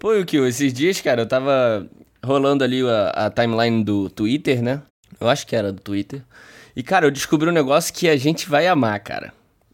[0.00, 1.86] Pô, o que esses dias, cara, eu tava
[2.24, 4.80] rolando ali a, a, timeline do Twitter, né?
[5.20, 6.22] Eu acho que era do Twitter.
[6.74, 9.30] E, cara, eu descobri um negócio que a gente vai amar, cara.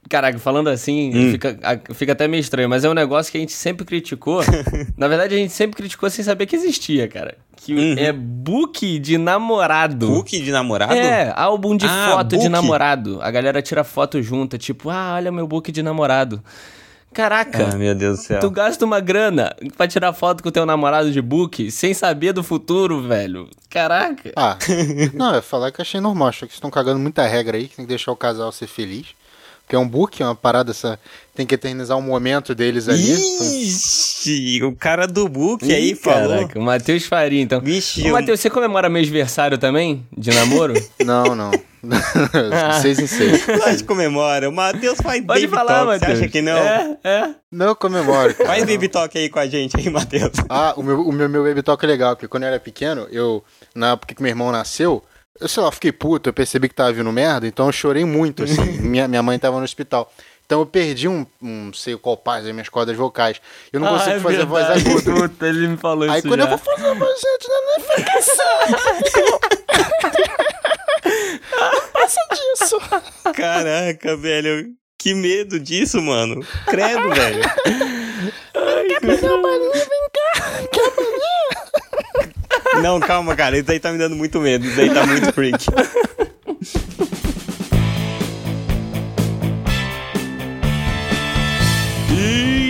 [0.08, 1.30] Caraca, falando assim, hum.
[1.30, 1.58] fica,
[1.94, 4.40] fica até meio estranho, mas é um negócio que a gente sempre criticou.
[4.98, 7.36] Na verdade, a gente sempre criticou sem saber que existia, cara.
[7.56, 7.94] Que uhum.
[7.96, 10.08] é book de namorado.
[10.08, 10.92] Book de namorado?
[10.92, 12.42] É, álbum de ah, foto book.
[12.42, 13.22] de namorado.
[13.22, 16.42] A galera tira foto junta, tipo, ah, olha meu book de namorado.
[17.16, 18.40] Caraca, ah, meu Deus do céu.
[18.40, 22.34] tu gasta uma grana pra tirar foto com o teu namorado de book sem saber
[22.34, 23.48] do futuro, velho.
[23.70, 24.30] Caraca.
[24.36, 24.58] Ah,
[25.14, 26.28] não, é falar que achei normal.
[26.28, 29.06] Acho que estão cagando muita regra aí, que tem que deixar o casal ser feliz.
[29.66, 30.96] Porque é um book, é uma parada, essa,
[31.34, 33.12] tem que eternizar um momento deles ali.
[33.64, 36.36] Ixi, o cara do book Ih, aí falou.
[36.36, 37.60] Caraca, o Matheus Faria, então.
[37.60, 40.06] Vixe, Ô, Matheus, você comemora meu aniversário também?
[40.16, 40.74] De namoro?
[41.04, 41.50] não, não.
[42.80, 43.44] seis em seis.
[43.58, 44.48] Nós comemora.
[44.48, 45.86] O Matheus faz Pode baby falar, talk.
[45.86, 46.18] Mateus.
[46.18, 46.56] Você acha que não?
[46.56, 47.34] É, é.
[47.50, 48.34] Não, comemoro.
[48.34, 48.48] Cara.
[48.48, 50.30] Faz baby talk aí com a gente aí, Matheus.
[50.48, 53.08] Ah, o meu, o meu, meu baby talk é legal, porque quando eu era pequeno,
[53.10, 53.42] eu,
[53.74, 55.02] na época que meu irmão nasceu,
[55.40, 58.44] eu sei lá, fiquei puto, eu percebi que tava vindo merda, então eu chorei muito,
[58.44, 58.62] assim.
[58.80, 60.12] minha, minha mãe tava no hospital.
[60.46, 63.40] Então eu perdi um, um sei qual parte das minhas cordas vocais.
[63.72, 65.12] Eu não ah, consigo é fazer voz aguda.
[65.12, 66.46] Puta, ele me falou Aí isso quando já.
[66.46, 67.58] eu vou fazer a voz, gente, não
[68.16, 68.42] assim.
[71.92, 72.78] Passa disso.
[73.34, 74.72] Caraca, velho.
[74.98, 76.46] Que medo disso, mano.
[76.66, 77.42] Credo, velho.
[78.54, 79.72] Ai, Quer pegar a balinha?
[79.72, 80.32] Vem cá.
[80.72, 81.36] Quer a balinha?
[82.82, 83.58] Não, calma, cara.
[83.58, 84.66] Isso aí tá me dando muito medo.
[84.66, 85.66] Isso aí tá muito freak.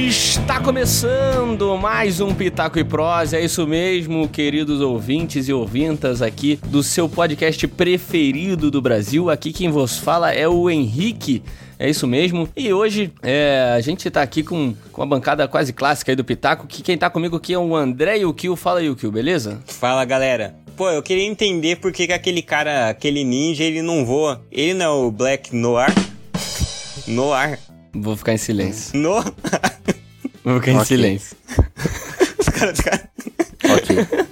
[0.08, 6.58] Está começando mais um Pitaco e Prosa, é isso mesmo, queridos ouvintes e ouvintas aqui
[6.68, 9.28] do seu podcast preferido do Brasil.
[9.28, 11.42] Aqui quem vos fala é o Henrique.
[11.78, 12.48] É isso mesmo.
[12.56, 16.24] E hoje é, a gente tá aqui com, com uma bancada quase clássica aí do
[16.24, 18.56] Pitaco, que quem tá comigo aqui é o André e o Kill.
[18.56, 19.60] Fala aí, o Kill, beleza?
[19.66, 20.54] Fala, galera.
[20.76, 24.44] Pô, eu queria entender por que, que aquele cara, aquele ninja, ele não voa.
[24.50, 25.92] Ele não é o Black Noir?
[27.06, 27.58] Noir.
[27.94, 28.98] Vou ficar em silêncio.
[28.98, 29.22] No...
[30.44, 30.84] Vou ficar em okay.
[30.84, 31.36] silêncio.
[32.38, 33.08] Os caras ficaram.
[33.64, 34.25] Ok.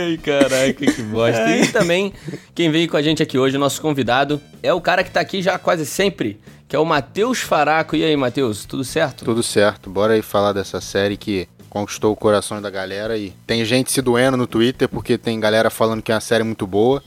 [0.00, 1.56] Ai, caraca, que bosta.
[1.56, 2.12] E também,
[2.54, 5.20] quem veio com a gente aqui hoje, o nosso convidado, é o cara que tá
[5.20, 7.94] aqui já quase sempre, que é o Matheus Faraco.
[7.94, 9.24] E aí, Matheus, tudo certo?
[9.24, 9.90] Tudo certo.
[9.90, 14.02] Bora aí falar dessa série que conquistou o coração da galera e tem gente se
[14.02, 17.02] doendo no Twitter porque tem galera falando que é uma série muito boa.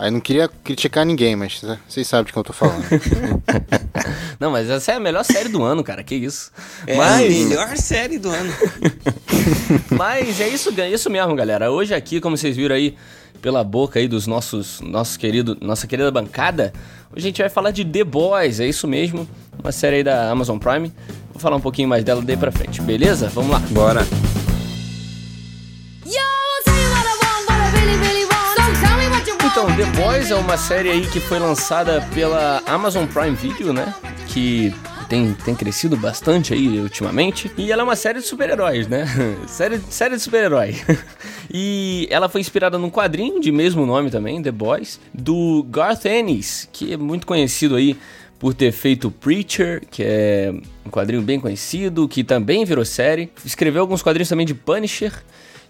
[0.00, 2.82] Aí não queria criticar ninguém, mas vocês sabem de que eu tô falando.
[4.40, 6.02] não, mas essa é a melhor série do ano, cara.
[6.02, 6.50] Que isso.
[6.86, 7.20] É mas...
[7.20, 8.50] a melhor série do ano.
[9.94, 11.70] mas é isso, é isso mesmo, galera.
[11.70, 12.96] Hoje aqui, como vocês viram aí
[13.42, 16.72] pela boca aí dos nossos, nossos querido, nossa querida bancada,
[17.14, 19.28] hoje a gente vai falar de The Boys, é isso mesmo.
[19.62, 20.90] Uma série aí da Amazon Prime.
[21.30, 23.28] Vou falar um pouquinho mais dela daí pra frente, beleza?
[23.28, 23.58] Vamos lá.
[23.70, 24.00] Bora.
[29.50, 33.92] Então, The Boys é uma série aí que foi lançada pela Amazon Prime Video, né?
[34.28, 34.72] Que
[35.08, 37.50] tem, tem crescido bastante aí ultimamente.
[37.58, 39.06] E ela é uma série de super-heróis, né?
[39.48, 40.76] série, série de super-herói.
[41.52, 46.68] e ela foi inspirada num quadrinho de mesmo nome também, The Boys, do Garth Ennis,
[46.72, 47.98] que é muito conhecido aí
[48.38, 50.54] por ter feito Preacher, que é
[50.86, 53.32] um quadrinho bem conhecido, que também virou série.
[53.44, 55.12] Escreveu alguns quadrinhos também de Punisher.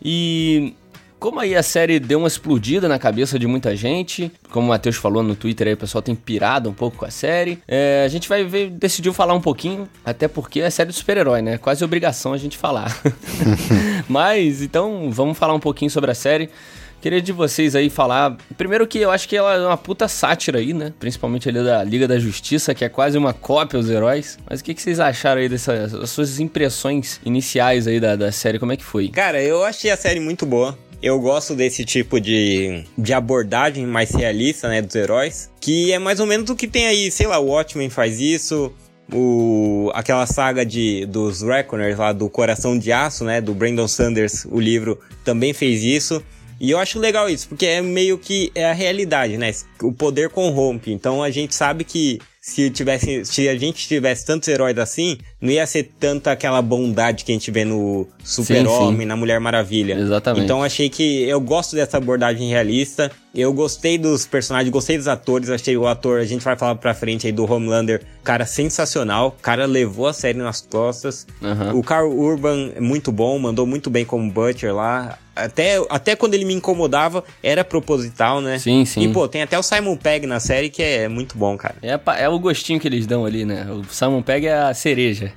[0.03, 0.75] E
[1.21, 4.97] como aí a série deu uma explodida na cabeça de muita gente, como o Matheus
[4.97, 7.59] falou no Twitter aí, o pessoal tem pirado um pouco com a série.
[7.69, 11.43] É, a gente vai ver, decidiu falar um pouquinho, até porque é série de super-herói,
[11.43, 11.59] né?
[11.59, 12.99] Quase obrigação a gente falar.
[14.09, 16.49] Mas, então, vamos falar um pouquinho sobre a série.
[17.03, 18.37] Queria de vocês aí falar.
[18.57, 20.93] Primeiro que eu acho que ela é uma puta sátira aí, né?
[20.99, 24.39] Principalmente ali da Liga da Justiça, que é quase uma cópia aos heróis.
[24.49, 28.31] Mas o que, que vocês acharam aí dessas as suas impressões iniciais aí da, da
[28.31, 28.59] série?
[28.59, 29.09] Como é que foi?
[29.09, 30.77] Cara, eu achei a série muito boa.
[31.03, 35.51] Eu gosto desse tipo de, de abordagem mais realista, né, dos heróis.
[35.59, 38.71] Que é mais ou menos o que tem aí, sei lá, o Watchmen faz isso,
[39.13, 44.45] o, aquela saga de, dos Reckoners lá do Coração de Aço, né, do Brandon Sanders,
[44.45, 46.23] o livro, também fez isso.
[46.61, 49.51] E eu acho legal isso, porque é meio que é a realidade, né?
[49.83, 50.93] O poder corrompe.
[50.93, 55.51] Então a gente sabe que se tivesse, se a gente tivesse tantos heróis assim, não
[55.51, 59.93] ia ser tanta aquela bondade que a gente vê no Super-Homem, na Mulher Maravilha.
[59.95, 60.45] Exatamente.
[60.45, 63.13] Então achei que eu gosto dessa abordagem realista.
[63.35, 66.95] Eu gostei dos personagens, gostei dos atores, achei o ator, a gente vai falar pra
[66.95, 71.27] frente aí do Homelander, Cara sensacional, o cara levou a série nas costas.
[71.41, 71.79] Uhum.
[71.79, 75.19] O Carl Urban é muito bom, mandou muito bem como Butcher lá.
[75.35, 78.59] Até, até quando ele me incomodava, era proposital, né?
[78.59, 79.03] Sim, sim.
[79.03, 81.77] E, pô, tem até o Simon Pegg na série que é muito bom, cara.
[81.83, 83.67] É, é o gostinho que eles dão ali, né?
[83.71, 85.33] O Simon Pegg é a cereja.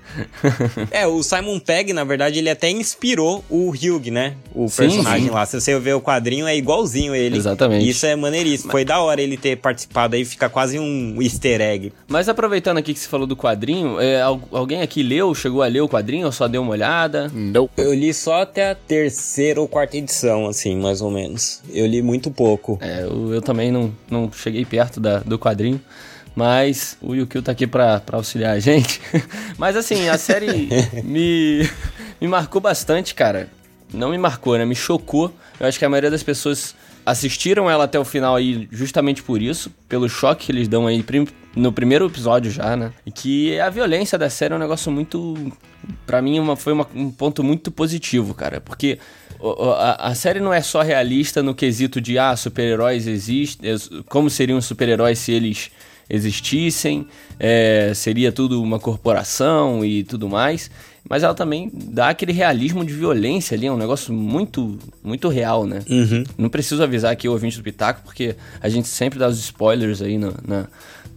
[0.91, 4.35] é, o Simon Pegg, na verdade, ele até inspirou o Hugh, né?
[4.53, 5.33] O sim, personagem sim.
[5.33, 5.45] lá.
[5.45, 7.37] Se você ver o quadrinho, é igualzinho ele.
[7.37, 7.87] Exatamente.
[7.87, 8.67] Isso é maneiríssimo.
[8.67, 8.71] Mas...
[8.71, 11.93] Foi da hora ele ter participado aí, fica quase um easter egg.
[12.07, 15.81] Mas aproveitando aqui que você falou do quadrinho, é, alguém aqui leu, chegou a ler
[15.81, 17.31] o quadrinho ou só deu uma olhada?
[17.33, 17.69] Não.
[17.77, 21.61] Eu li só até a terceira ou quarta edição, assim, mais ou menos.
[21.69, 22.77] Eu li muito pouco.
[22.81, 25.79] É, eu, eu também não, não cheguei perto da, do quadrinho.
[26.35, 28.99] Mas o Yukio tá aqui pra, pra auxiliar a gente.
[29.57, 30.67] mas assim, a série
[31.03, 31.69] me,
[32.19, 33.49] me marcou bastante, cara.
[33.93, 34.65] Não me marcou, né?
[34.65, 35.31] Me chocou.
[35.59, 36.73] Eu acho que a maioria das pessoas
[37.05, 41.03] assistiram ela até o final aí justamente por isso, pelo choque que eles dão aí
[41.55, 42.91] no primeiro episódio já, né?
[43.05, 45.51] E que a violência da série é um negócio muito.
[46.05, 48.59] para mim, uma, foi uma, um ponto muito positivo, cara.
[48.59, 48.97] Porque
[49.77, 53.75] a, a, série não é só realista no quesito de, ah, super-heróis existem.
[54.09, 55.69] Como seriam super-heróis se eles
[56.09, 57.07] existissem?
[57.39, 60.71] É, seria tudo uma corporação e tudo mais
[61.09, 65.65] mas ela também dá aquele realismo de violência ali, é um negócio muito, muito real,
[65.65, 65.81] né?
[65.89, 66.23] Uhum.
[66.37, 70.01] Não preciso avisar aqui o ouvinte do Pitaco, porque a gente sempre dá os spoilers
[70.01, 70.67] aí no, na,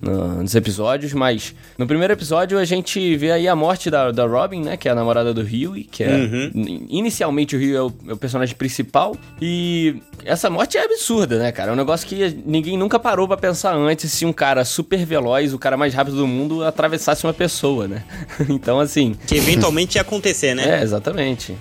[0.01, 4.27] no, nos episódios, mas no primeiro episódio a gente vê aí a morte da, da
[4.27, 4.77] Robin, né?
[4.77, 6.09] Que é a namorada do Rio, que é.
[6.09, 6.87] Uhum.
[6.89, 9.17] Inicialmente o Rio é o, é o, personagem principal.
[9.41, 11.71] E essa morte é absurda, né, cara?
[11.71, 15.53] É um negócio que ninguém nunca parou para pensar antes se um cara super veloz,
[15.53, 18.05] o cara mais rápido do mundo, atravessasse uma pessoa, né?
[18.49, 19.17] então, assim.
[19.27, 20.67] Que eventualmente ia acontecer, né?
[20.77, 21.57] É, exatamente.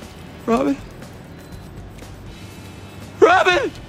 [0.48, 0.76] Robin.
[3.22, 3.85] Robin!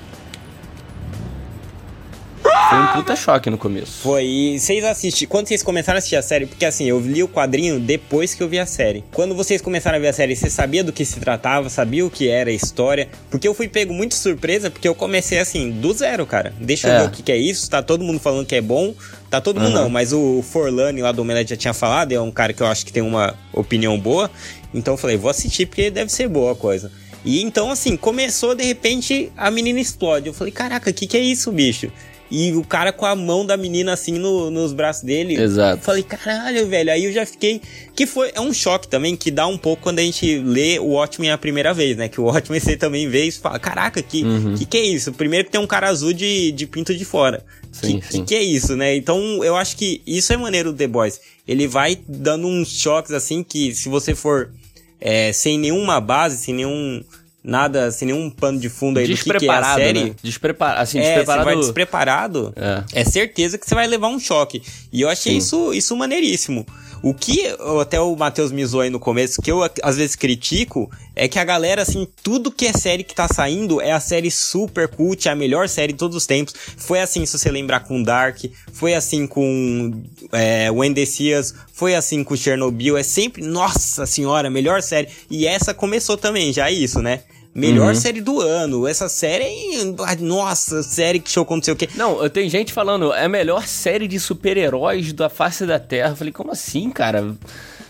[2.69, 4.03] Foi um puta choque no começo.
[4.03, 4.25] Foi.
[4.25, 5.31] E vocês assistiram.
[5.31, 8.43] Quando vocês começaram a assistir a série, porque assim, eu li o quadrinho depois que
[8.43, 9.05] eu vi a série.
[9.13, 12.11] Quando vocês começaram a ver a série, você sabia do que se tratava, sabia o
[12.11, 13.09] que era a história?
[13.31, 16.53] Porque eu fui pego muito surpresa, porque eu comecei assim, do zero, cara.
[16.61, 16.99] Deixa eu é.
[17.01, 17.71] ver o que, que, é isso.
[17.71, 18.95] Tá todo mundo falando que é bom.
[19.31, 19.83] Tá todo mundo uhum.
[19.83, 22.67] não, mas o Forlani lá do Omelete já tinha falado, é um cara que eu
[22.67, 24.31] acho que tem uma opinião boa.
[24.73, 26.91] Então eu falei, vou assistir porque deve ser boa a coisa.
[27.25, 30.29] E então, assim, começou, de repente, a menina explode.
[30.29, 31.91] Eu falei, caraca, o que, que é isso, bicho?
[32.31, 35.35] E o cara com a mão da menina assim no, nos braços dele.
[35.41, 35.83] Exato.
[35.83, 36.91] Falei, caralho, velho.
[36.91, 37.61] Aí eu já fiquei.
[37.95, 38.33] Que foi.
[38.35, 41.39] É um choque também que dá um pouco quando a gente lê o Watchmen a
[41.39, 42.09] primeira vez, né?
[42.09, 44.55] Que o Watchmen você também vê e fala: caraca, que, uhum.
[44.57, 45.13] que que é isso?
[45.13, 47.45] Primeiro que tem um cara azul de, de pinto de fora.
[47.71, 48.21] Sim, que, sim.
[48.21, 48.97] que, que é isso, né?
[48.97, 51.21] Então eu acho que isso é maneiro do The Boys.
[51.47, 54.51] Ele vai dando uns choques assim que se você for
[55.01, 57.05] é, sem nenhuma base, sem nenhum
[57.47, 60.05] nada, sem nenhum pano de fundo aí do que, que é a série.
[60.05, 60.15] Né?
[60.21, 61.45] Desprepara assim, é, despreparado.
[61.45, 63.01] Você vai despreparado, é.
[63.01, 63.05] é.
[63.05, 64.61] certeza que você vai levar um choque.
[64.93, 66.67] E eu achei isso, isso maneiríssimo.
[67.03, 67.47] O que
[67.81, 71.39] até o Matheus me zoou aí no começo, que eu às vezes critico, é que
[71.39, 75.29] a galera, assim, tudo que é série que tá saindo é a série super cult,
[75.29, 76.55] é a melhor série de todos os tempos.
[76.77, 78.39] Foi assim, se você lembrar com Dark,
[78.73, 79.93] foi assim com
[80.33, 85.09] é, Wendecias, foi assim com Chernobyl, é sempre, nossa senhora, melhor série.
[85.31, 87.21] E essa começou também, já é isso, né?
[87.57, 87.95] Melhor uhum.
[87.95, 88.87] série do ano.
[88.87, 89.47] Essa série.
[90.21, 91.89] Nossa, série que show aconteceu o quê?
[91.95, 96.11] Não, tem gente falando, é a melhor série de super-heróis da face da Terra.
[96.11, 97.35] Eu falei, como assim, cara?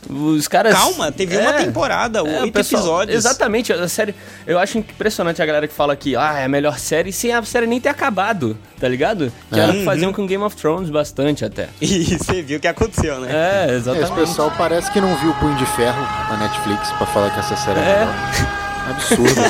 [0.09, 0.73] Os caras.
[0.73, 3.17] Calma, teve é, uma temporada, é, oito pessoal, episódios.
[3.17, 4.15] Exatamente, a série.
[4.47, 7.43] Eu acho impressionante a galera que fala que ah, é a melhor série sem a
[7.43, 9.33] série nem ter acabado, tá ligado?
[9.51, 9.63] Que é.
[9.65, 11.69] era o que faziam com Game of Thrones bastante até.
[11.81, 13.31] E você viu o que aconteceu, né?
[13.69, 14.13] É, exatamente.
[14.13, 17.41] Esse pessoal parece que não viu o Punho de Ferro na Netflix pra falar que
[17.41, 17.99] essa série é, é.
[17.99, 18.53] melhor.
[18.89, 19.41] Absurdo.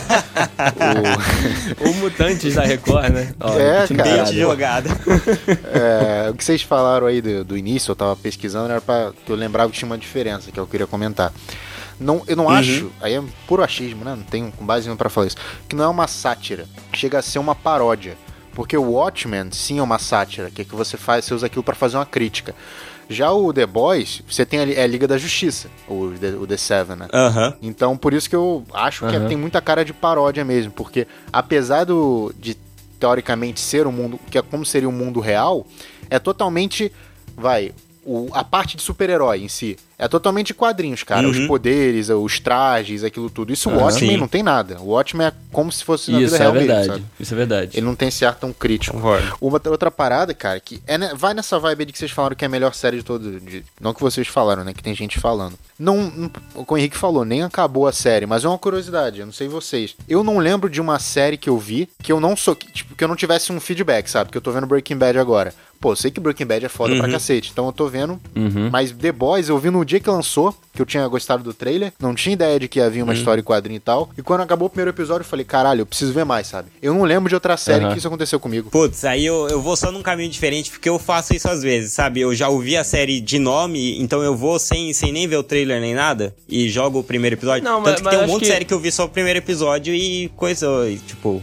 [1.84, 1.90] o...
[1.90, 3.34] o Mutantes da Record, né?
[3.40, 4.24] Ó, é, cara.
[4.24, 4.90] de jogada.
[5.76, 9.36] É, o que vocês falaram aí do, do, início, eu tava pesquisando, era pra eu
[9.36, 11.32] lembrava que tinha uma diferença que eu queria comentar.
[11.98, 12.50] Não, eu não uhum.
[12.50, 14.14] acho, aí é puro achismo, né?
[14.14, 15.36] Não tenho com base nenhuma pra falar isso.
[15.68, 16.66] Que não é uma sátira.
[16.92, 18.16] Chega a ser uma paródia.
[18.52, 21.62] Porque o Watchmen, sim, é uma sátira, que é que você faz, você usa aquilo
[21.62, 22.54] para fazer uma crítica.
[23.08, 26.46] Já o The Boys, você tem a, é a Liga da Justiça, o The, o
[26.46, 27.08] The Seven, né?
[27.12, 27.52] Uhum.
[27.62, 29.10] Então, por isso que eu acho uhum.
[29.10, 32.56] que é, tem muita cara de paródia mesmo, porque apesar do, de
[32.98, 35.66] teoricamente ser um mundo, que é como seria um mundo real,
[36.10, 36.92] é totalmente,
[37.36, 37.72] vai,
[38.04, 41.26] o, a parte de super-herói em si É totalmente quadrinhos, cara.
[41.26, 41.46] Os Uhum.
[41.46, 43.52] poderes, os trajes, aquilo tudo.
[43.52, 43.84] Isso o Aham.
[43.84, 44.16] Watchmen Sim.
[44.18, 44.76] não tem nada.
[44.80, 46.86] O Watchmen é como se fosse na Isso vida é real verdade.
[46.88, 47.04] sabe?
[47.18, 47.76] Isso é verdade.
[47.78, 48.96] Ele não tem esse ar tão crítico.
[49.40, 52.36] Uma outra parada, cara, que é, ne- vai nessa vibe aí de que vocês falaram
[52.36, 53.40] que é a melhor série de todo.
[53.40, 54.74] de- não que vocês falaram, né?
[54.74, 55.54] Que tem gente falando.
[55.78, 59.32] Não, não- o Henrique falou, nem acabou a série, mas é uma curiosidade, eu não
[59.32, 59.94] sei vocês.
[60.08, 62.54] Eu não lembro de uma série que eu vi que eu não sou.
[62.54, 64.30] que, Tipo, que eu não tivesse um feedback, sabe?
[64.30, 65.54] Que eu tô vendo Breaking Bad agora.
[65.78, 68.18] Pô, eu sei que Breaking Bad é foda pra cacete, então eu tô vendo.
[68.34, 68.70] Uhum.
[68.72, 71.92] Mas The Boys eu vi no dia que lançou, que eu tinha gostado do trailer,
[71.98, 74.10] não tinha ideia de que havia uma história em quadrinho e tal.
[74.18, 76.68] E quando acabou o primeiro episódio, eu falei, caralho, eu preciso ver mais, sabe?
[76.82, 77.92] Eu não lembro de outra série Aham.
[77.92, 78.68] que isso aconteceu comigo.
[78.68, 81.92] Putz, aí eu, eu vou só num caminho diferente, porque eu faço isso às vezes,
[81.94, 82.20] sabe?
[82.20, 85.42] Eu já ouvi a série de nome, então eu vou sem, sem nem ver o
[85.42, 87.64] trailer nem nada, e jogo o primeiro episódio.
[87.64, 89.04] Não, mas- Tanto que mas tem um monte de que- série que eu vi só
[89.04, 90.66] o primeiro episódio e coisa,
[91.06, 91.42] tipo,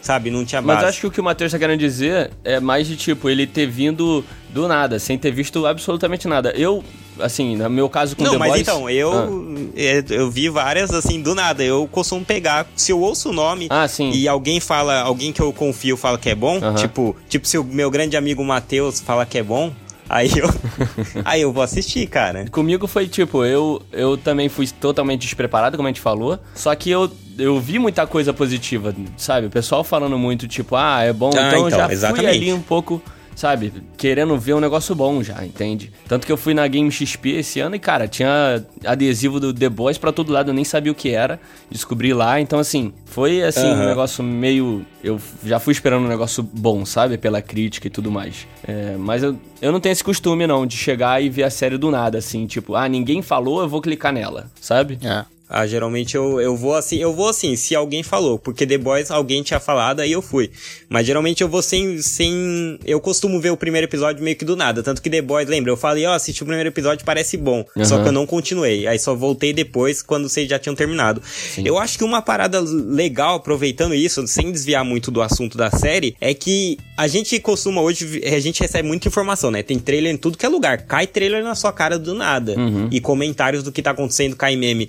[0.00, 0.30] sabe?
[0.30, 0.88] Não tinha Mas base.
[0.88, 3.66] acho que o que o Matheus tá querendo dizer é mais de tipo, ele ter
[3.66, 6.50] vindo do nada, sem ter visto absolutamente nada.
[6.56, 6.82] Eu,
[7.20, 8.60] assim, no meu caso com Não, The mas Boys...
[8.62, 9.28] então, eu, Ah.
[9.76, 11.62] é, eu vi várias assim do nada.
[11.62, 15.52] Eu costumo pegar, se eu ouço o nome Ah, e alguém fala, alguém que eu
[15.52, 16.74] confio fala que é bom, Aham.
[16.74, 19.72] tipo, tipo se o meu grande amigo Matheus fala que é bom,
[20.08, 20.48] aí eu
[21.24, 22.46] aí eu vou assistir, cara.
[22.50, 26.38] Comigo foi tipo, eu, eu também fui totalmente despreparado, como a gente falou.
[26.54, 29.46] Só que eu, eu vi muita coisa positiva, sabe?
[29.46, 31.30] O pessoal falando muito, tipo, ah, é bom.
[31.34, 32.26] Ah, então, eu então, já fui exatamente.
[32.28, 33.00] ali um pouco,
[33.34, 33.72] sabe?
[33.96, 35.92] Querendo ver um negócio bom já, entende?
[36.08, 39.68] Tanto que eu fui na Game XP esse ano e, cara, tinha adesivo do The
[39.68, 41.40] Boys pra todo lado, eu nem sabia o que era.
[41.70, 43.86] Descobri lá, então assim, foi assim, um Aham.
[43.86, 44.84] negócio meio.
[45.02, 47.18] Eu já fui esperando um negócio bom, sabe?
[47.18, 48.46] Pela crítica e tudo mais.
[48.66, 51.76] É, mas eu, eu não tenho esse costume, não, de chegar e ver a série
[51.76, 54.98] do nada, assim, tipo, ah, ninguém falou, eu vou clicar nela, sabe?
[55.02, 55.24] É.
[55.54, 59.10] Ah, geralmente eu, eu vou assim, eu vou assim, se alguém falou, porque The Boys
[59.10, 60.50] alguém tinha falado, aí eu fui.
[60.88, 64.56] Mas geralmente eu vou sem, sem, eu costumo ver o primeiro episódio meio que do
[64.56, 67.66] nada, tanto que The Boys, lembra, eu falei, ó, assisti o primeiro episódio, parece bom,
[67.84, 68.02] só Aham.
[68.02, 71.22] que eu não continuei, aí só voltei depois, quando vocês já tinham terminado.
[71.62, 76.16] Eu acho que uma parada legal, aproveitando isso, sem desviar muito do assunto da série,
[76.18, 80.16] é que a gente costuma hoje, a gente recebe muita informação, né, tem trailer em
[80.16, 82.54] tudo que é lugar, cai trailer na sua cara do nada,
[82.90, 84.88] e comentários do que tá acontecendo, cai meme.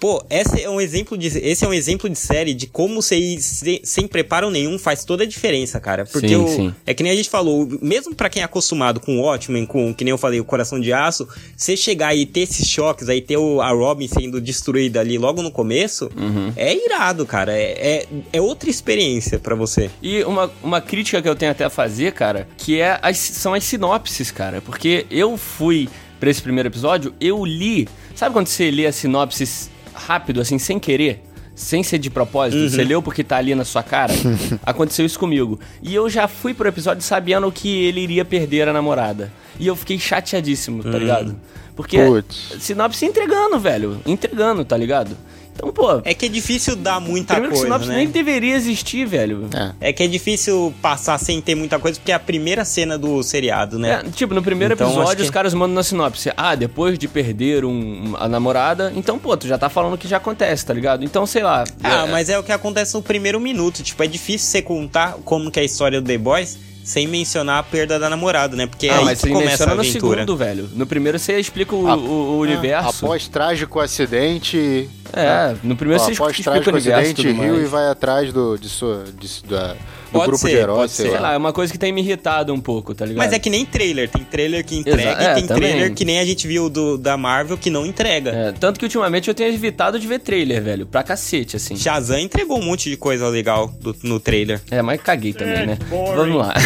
[0.00, 3.16] Pô, esse é um exemplo de, esse é um exemplo de série de como você
[3.18, 6.06] ir se- sem preparo nenhum faz toda a diferença, cara.
[6.06, 6.74] Porque Sim, o- sim.
[6.86, 9.92] é que nem a gente falou, mesmo pra quem é acostumado com o Watchmen, com,
[9.92, 13.20] que nem eu falei, o Coração de Aço, você chegar e ter esses choques, aí
[13.20, 16.50] ter o, a Robin sendo destruída ali logo no começo, Uhum.
[16.56, 17.52] é irado, cara.
[17.52, 19.90] É, é, é outra experiência pra você.
[20.00, 23.52] E uma, uma crítica que eu tenho até a fazer, cara, que é as, são
[23.52, 24.62] as sinopses, cara.
[24.62, 27.86] Porque eu fui pra esse primeiro episódio, eu li.
[28.14, 29.68] Sabe quando você lê a sinopse
[30.00, 31.24] rápido, assim, sem querer?
[31.54, 34.14] Sem ser de propósito, você leu porque tá ali na sua cara.
[34.64, 35.60] Aconteceu isso comigo.
[35.82, 39.30] E eu já fui pro episódio sabendo que ele iria perder a namorada.
[39.58, 41.36] E eu fiquei chateadíssimo, tá ligado?
[41.76, 42.56] Porque Putz.
[42.60, 44.00] sinopse entregando, velho.
[44.06, 45.16] Entregando, tá ligado?
[45.60, 47.96] Então, pô, É que é difícil dar muita primeiro que coisa, sinopse né?
[47.98, 49.48] nem deveria existir, velho.
[49.80, 49.90] É.
[49.90, 53.22] É que é difícil passar sem ter muita coisa, porque é a primeira cena do
[53.22, 54.02] seriado, né?
[54.06, 56.30] É, tipo, no primeiro Então, episódio, que- os caras mandam na sinopse.
[56.36, 60.16] Ah, depois de perder um, a namorada, então, pô, tu já tá falando que já
[60.16, 61.04] acontece, tá ligado?
[61.04, 61.64] Então, sei lá.
[61.82, 63.82] Ah, é- mas é o que acontece no primeiro minuto.
[63.82, 67.58] Tipo, é difícil você contar como que é a história do The Boys sem mencionar
[67.58, 68.66] a perda da namorada, né?
[68.66, 70.14] Porque é Ah, aí mas que começa a menciona no aventura.
[70.22, 70.68] segundo, velho.
[70.74, 73.04] No primeiro você explica o, A- o- o universo.
[73.04, 74.88] Após trágico acidente.
[75.12, 77.64] É, no primeiro ó, você após explica o trágico universo e acidente, tudo Rio mais.
[77.64, 79.78] e vai atrás do, de sua, de- da- do
[80.12, 81.10] Pode grupo ser, de heróis, pode sei ser.
[81.12, 81.28] Sei lá.
[81.28, 83.18] lá, é uma coisa que tem me irritado um pouco, tá ligado?
[83.24, 84.08] Mas é que nem trailer.
[84.08, 85.70] Tem trailer que entrega Exa- e é, tem também.
[85.70, 88.30] trailer que nem a gente viu do, da Marvel que não entrega.
[88.30, 90.86] É, tanto que ultimamente eu tenho evitado de ver trailer, velho.
[90.86, 91.76] Pra cacete, assim.
[91.76, 94.60] Shazam entregou um monte de coisa legal do- no trailer.
[94.70, 95.78] É, mas caguei também, né?
[96.16, 96.54] Vamos lá.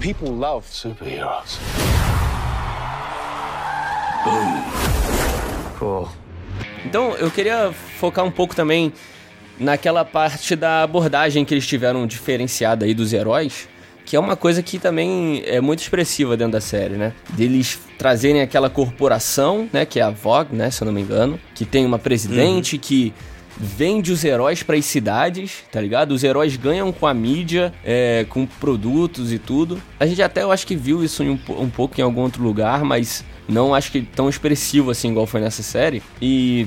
[0.00, 1.58] People love superheroes.
[5.78, 6.08] Cool.
[6.86, 8.92] Então, eu queria focar um pouco também
[9.58, 13.68] naquela parte da abordagem que eles tiveram diferenciada aí dos heróis,
[14.04, 17.12] que é uma coisa que também é muito expressiva dentro da série, né?
[17.30, 21.40] Deles trazerem aquela corporação, né, que é a Vogue, né, se eu não me engano,
[21.56, 23.12] que tem uma presidente que
[23.58, 26.12] vende os heróis para as cidades, tá ligado?
[26.12, 29.82] Os heróis ganham com a mídia, é, com produtos e tudo.
[29.98, 32.84] A gente até eu acho que viu isso um, um pouco em algum outro lugar,
[32.84, 36.02] mas não acho que tão expressivo assim igual foi nessa série.
[36.20, 36.66] E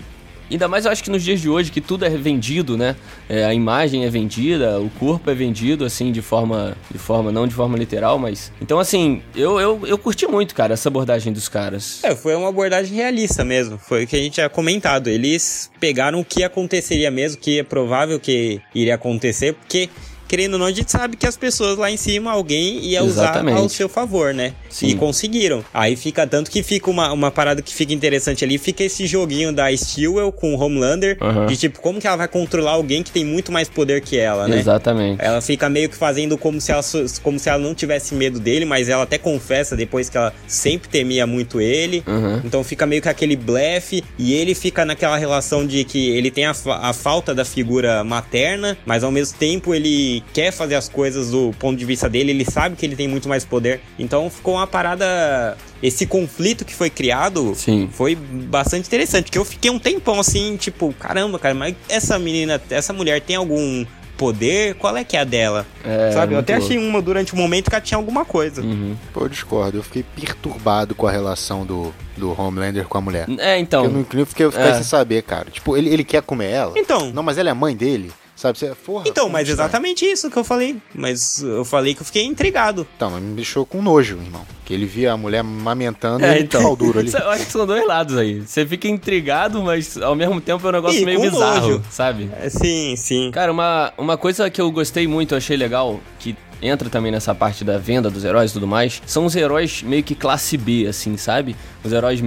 [0.52, 2.96] ainda mais eu acho que nos dias de hoje que tudo é vendido, né?
[3.28, 7.48] É, a imagem é vendida, o corpo é vendido assim de forma, de forma não
[7.48, 11.48] de forma literal, mas então assim eu, eu, eu curti muito, cara, essa abordagem dos
[11.48, 12.04] caras.
[12.04, 13.78] É, foi uma abordagem realista mesmo.
[13.78, 15.08] Foi o que a gente tinha comentado.
[15.08, 19.90] Eles pegaram o que aconteceria mesmo, que é provável que iria acontecer, porque
[20.30, 23.24] querendo ou não, a gente sabe que as pessoas lá em cima, alguém ia usar
[23.24, 23.58] Exatamente.
[23.58, 24.54] ao seu favor, né?
[24.70, 24.88] Sim.
[24.88, 25.66] E conseguiram.
[25.74, 29.52] Aí fica tanto que fica uma, uma parada que fica interessante ali, fica esse joguinho
[29.52, 31.48] da Stewell com o Homelander, Aham.
[31.48, 34.48] de tipo, como que ela vai controlar alguém que tem muito mais poder que ela,
[34.48, 34.60] né?
[34.60, 35.20] Exatamente.
[35.20, 36.84] Ela fica meio que fazendo como se, ela,
[37.24, 40.88] como se ela não tivesse medo dele, mas ela até confessa depois que ela sempre
[40.90, 42.04] temia muito ele.
[42.06, 42.42] Uhum.
[42.46, 46.46] Então fica meio que aquele blefe e ele fica naquela relação de que ele tem
[46.46, 51.32] a, a falta da figura materna, mas ao mesmo tempo ele quer fazer as coisas
[51.32, 53.82] do ponto de vista dele, ele sabe que ele tem muito mais poder.
[53.98, 55.58] Então ficou uma parada.
[55.82, 57.90] Esse conflito que foi criado Sim.
[57.92, 62.62] foi bastante interessante, porque eu fiquei um tempão assim, tipo, caramba, cara, mas essa menina,
[62.70, 63.86] essa mulher tem algum
[64.20, 64.76] poder?
[64.76, 65.66] Qual é que é a dela?
[65.84, 66.34] É, Sabe?
[66.34, 68.62] Eu até achei uma durante um momento que ela tinha alguma coisa.
[68.62, 68.96] Uhum.
[69.14, 69.78] Pô, eu discordo.
[69.78, 73.26] Eu fiquei perturbado com a relação do, do Homelander com a mulher.
[73.40, 73.86] É, então.
[73.86, 74.74] eu não eu fiquei, eu fiquei é.
[74.74, 75.50] sem saber, cara.
[75.50, 76.74] Tipo, ele, ele quer comer ela?
[76.76, 77.12] Então.
[77.14, 78.12] Não, mas ela é mãe dele?
[78.40, 78.58] Sabe?
[78.58, 79.66] Você, porra, Então, mas estranho.
[79.68, 80.78] exatamente isso que eu falei.
[80.96, 82.88] Mas eu falei que eu fiquei intrigado.
[82.96, 84.46] Então, mas me deixou com nojo, irmão.
[84.64, 86.62] Que ele via a mulher amamentando É, e então.
[86.62, 87.12] pau duro ali.
[87.14, 88.40] Eu acho que são dois lados aí.
[88.40, 91.84] Você fica intrigado, mas ao mesmo tempo é um negócio Ih, meio bizarro, nojo.
[91.92, 92.30] sabe?
[92.42, 93.30] É, sim, sim.
[93.32, 97.36] Cara, uma, uma coisa que eu gostei muito, eu achei legal, que entra também nessa
[97.36, 100.88] parte da venda dos heróis e tudo mais, são os heróis meio que classe B,
[100.88, 101.56] assim, sabe?
[101.84, 102.22] Os heróis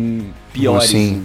[0.53, 0.91] piores.
[0.91, 1.25] Sim.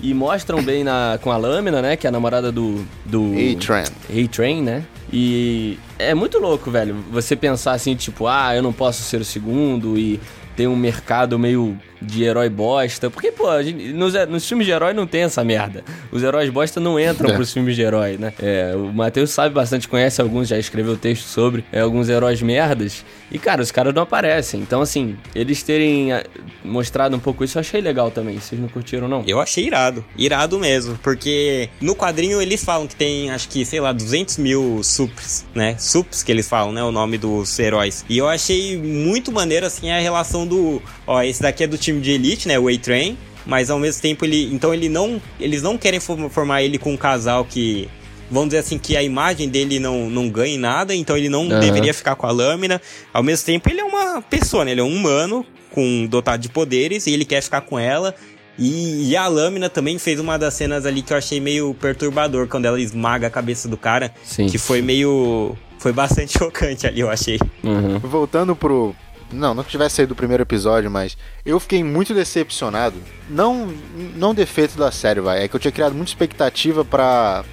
[0.00, 1.96] E mostram bem na, com a Lâmina, né?
[1.96, 2.84] Que é a namorada do.
[3.04, 3.84] do A-Train.
[4.24, 4.84] A-Train, né?
[5.12, 6.96] E é muito louco, velho.
[7.10, 10.18] Você pensar assim, tipo, ah, eu não posso ser o segundo e
[10.56, 13.08] tem um mercado meio de herói bosta.
[13.08, 15.84] Porque, pô, a gente- nos, nos filmes de herói não tem essa merda.
[16.10, 17.34] Os heróis bosta não entram É.
[17.34, 18.32] pros filmes de herói, né?
[18.42, 23.04] É, o Matheus sabe bastante, conhece alguns, já escreveu texto sobre é, alguns heróis merdas.
[23.30, 24.60] E, cara, os caras não aparecem.
[24.60, 26.24] Então, assim, eles terem ah,
[26.64, 28.38] mostrado um pouco isso, eu achei legal também.
[28.40, 29.22] Vocês não curtiram, não?
[29.26, 30.04] Eu achei irado.
[30.18, 30.98] Irado mesmo.
[31.02, 35.76] Porque no quadrinho eles falam que tem, acho que, sei lá, 200 mil sups, né?
[35.78, 36.82] Sups que eles falam, né?
[36.82, 38.04] O nome dos heróis.
[38.08, 40.82] E eu achei muito maneiro, assim, a relação do.
[41.06, 42.58] Ó, esse daqui é do time de elite, né?
[42.58, 43.16] O A-Train.
[43.44, 44.52] Mas ao mesmo tempo ele.
[44.52, 45.20] Então ele não.
[45.40, 47.88] Eles não querem form- formar ele com um casal que.
[48.30, 51.60] Vamos dizer assim, que a imagem dele não, não ganhe nada, então ele não Aham.
[51.60, 52.80] deveria ficar com a lâmina.
[53.12, 54.70] Ao mesmo tempo, ele é uma pessoa, né?
[54.70, 58.14] Ele é um humano com dotado de poderes e ele quer ficar com ela.
[58.58, 62.46] E, e a lâmina também fez uma das cenas ali que eu achei meio perturbador,
[62.48, 64.14] quando ela esmaga a cabeça do cara.
[64.24, 64.46] Sim.
[64.46, 65.54] Que foi meio.
[65.78, 67.38] Foi bastante chocante ali, eu achei.
[67.62, 67.98] Uhum.
[67.98, 68.94] Voltando pro.
[69.32, 72.96] Não, não que tivesse saído do primeiro episódio, mas eu fiquei muito decepcionado.
[73.28, 73.72] Não,
[74.16, 75.42] não defeito da série, vai.
[75.44, 77.44] É que eu tinha criado muita expectativa pra.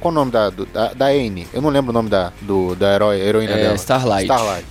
[0.00, 1.46] Qual o nome da, da, da Anne?
[1.52, 3.74] Eu não lembro o nome da, do, da herói, heroína É, dela.
[3.76, 4.24] Starlight.
[4.24, 4.66] Starlight.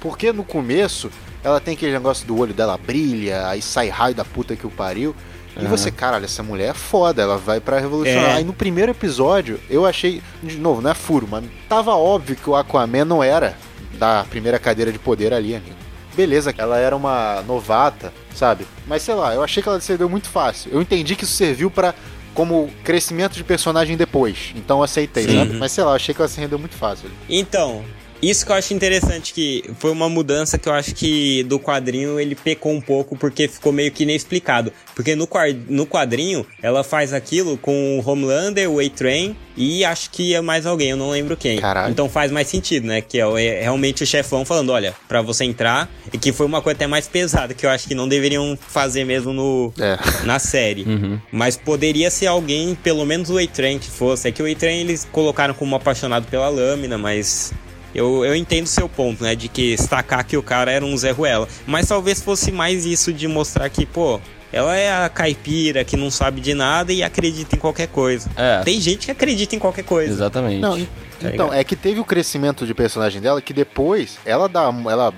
[0.00, 1.10] Porque no começo
[1.44, 4.70] ela tem aquele negócio do olho dela brilha, aí sai raio da puta que o
[4.70, 5.14] pariu.
[5.60, 8.30] E você, caralho, essa mulher é foda, ela vai pra revolucionar.
[8.30, 8.34] É.
[8.36, 12.48] Aí no primeiro episódio, eu achei, de novo, não é furo, mas tava óbvio que
[12.48, 13.54] o Aquaman não era
[14.02, 15.76] da primeira cadeira de poder ali, amigo.
[16.16, 18.66] Beleza, ela era uma novata, sabe?
[18.84, 20.72] Mas sei lá, eu achei que ela cedeu muito fácil.
[20.72, 21.94] Eu entendi que isso serviu pra
[22.34, 24.52] como crescimento de personagem depois.
[24.56, 25.38] Então aceitei, Sim.
[25.38, 25.52] sabe?
[25.52, 27.08] Mas sei lá, eu achei que ela se rendeu muito fácil.
[27.28, 27.84] Então,
[28.22, 32.20] isso que eu acho interessante, que foi uma mudança que eu acho que do quadrinho
[32.20, 34.72] ele pecou um pouco, porque ficou meio que inexplicado.
[34.94, 35.28] Porque no,
[35.68, 40.64] no quadrinho, ela faz aquilo com o Homelander, o A-Train e acho que é mais
[40.66, 41.58] alguém, eu não lembro quem.
[41.58, 41.90] Caralho.
[41.90, 43.00] Então faz mais sentido, né?
[43.00, 46.62] Que é, é realmente o chefão falando, olha, pra você entrar, e que foi uma
[46.62, 49.98] coisa até mais pesada, que eu acho que não deveriam fazer mesmo no, É.
[50.24, 50.84] na série.
[50.84, 51.18] Uhum.
[51.30, 54.28] Mas poderia ser alguém, pelo menos o A-Train que fosse.
[54.28, 57.52] É que o A-Train eles colocaram como apaixonado pela lâmina, mas.
[57.94, 59.34] Eu, eu entendo o seu ponto, né?
[59.34, 61.48] De que destacar que o cara era um Zé Ruela.
[61.66, 64.20] Mas talvez fosse mais isso de mostrar que, pô,
[64.52, 68.30] ela é a caipira que não sabe de nada e acredita em qualquer coisa.
[68.36, 68.60] É.
[68.62, 70.12] Tem gente que acredita em qualquer coisa.
[70.12, 70.60] Exatamente.
[70.60, 70.78] Não,
[71.22, 74.62] Tá então, é que teve o crescimento de personagem dela que depois ela dá.
[74.90, 75.14] Ela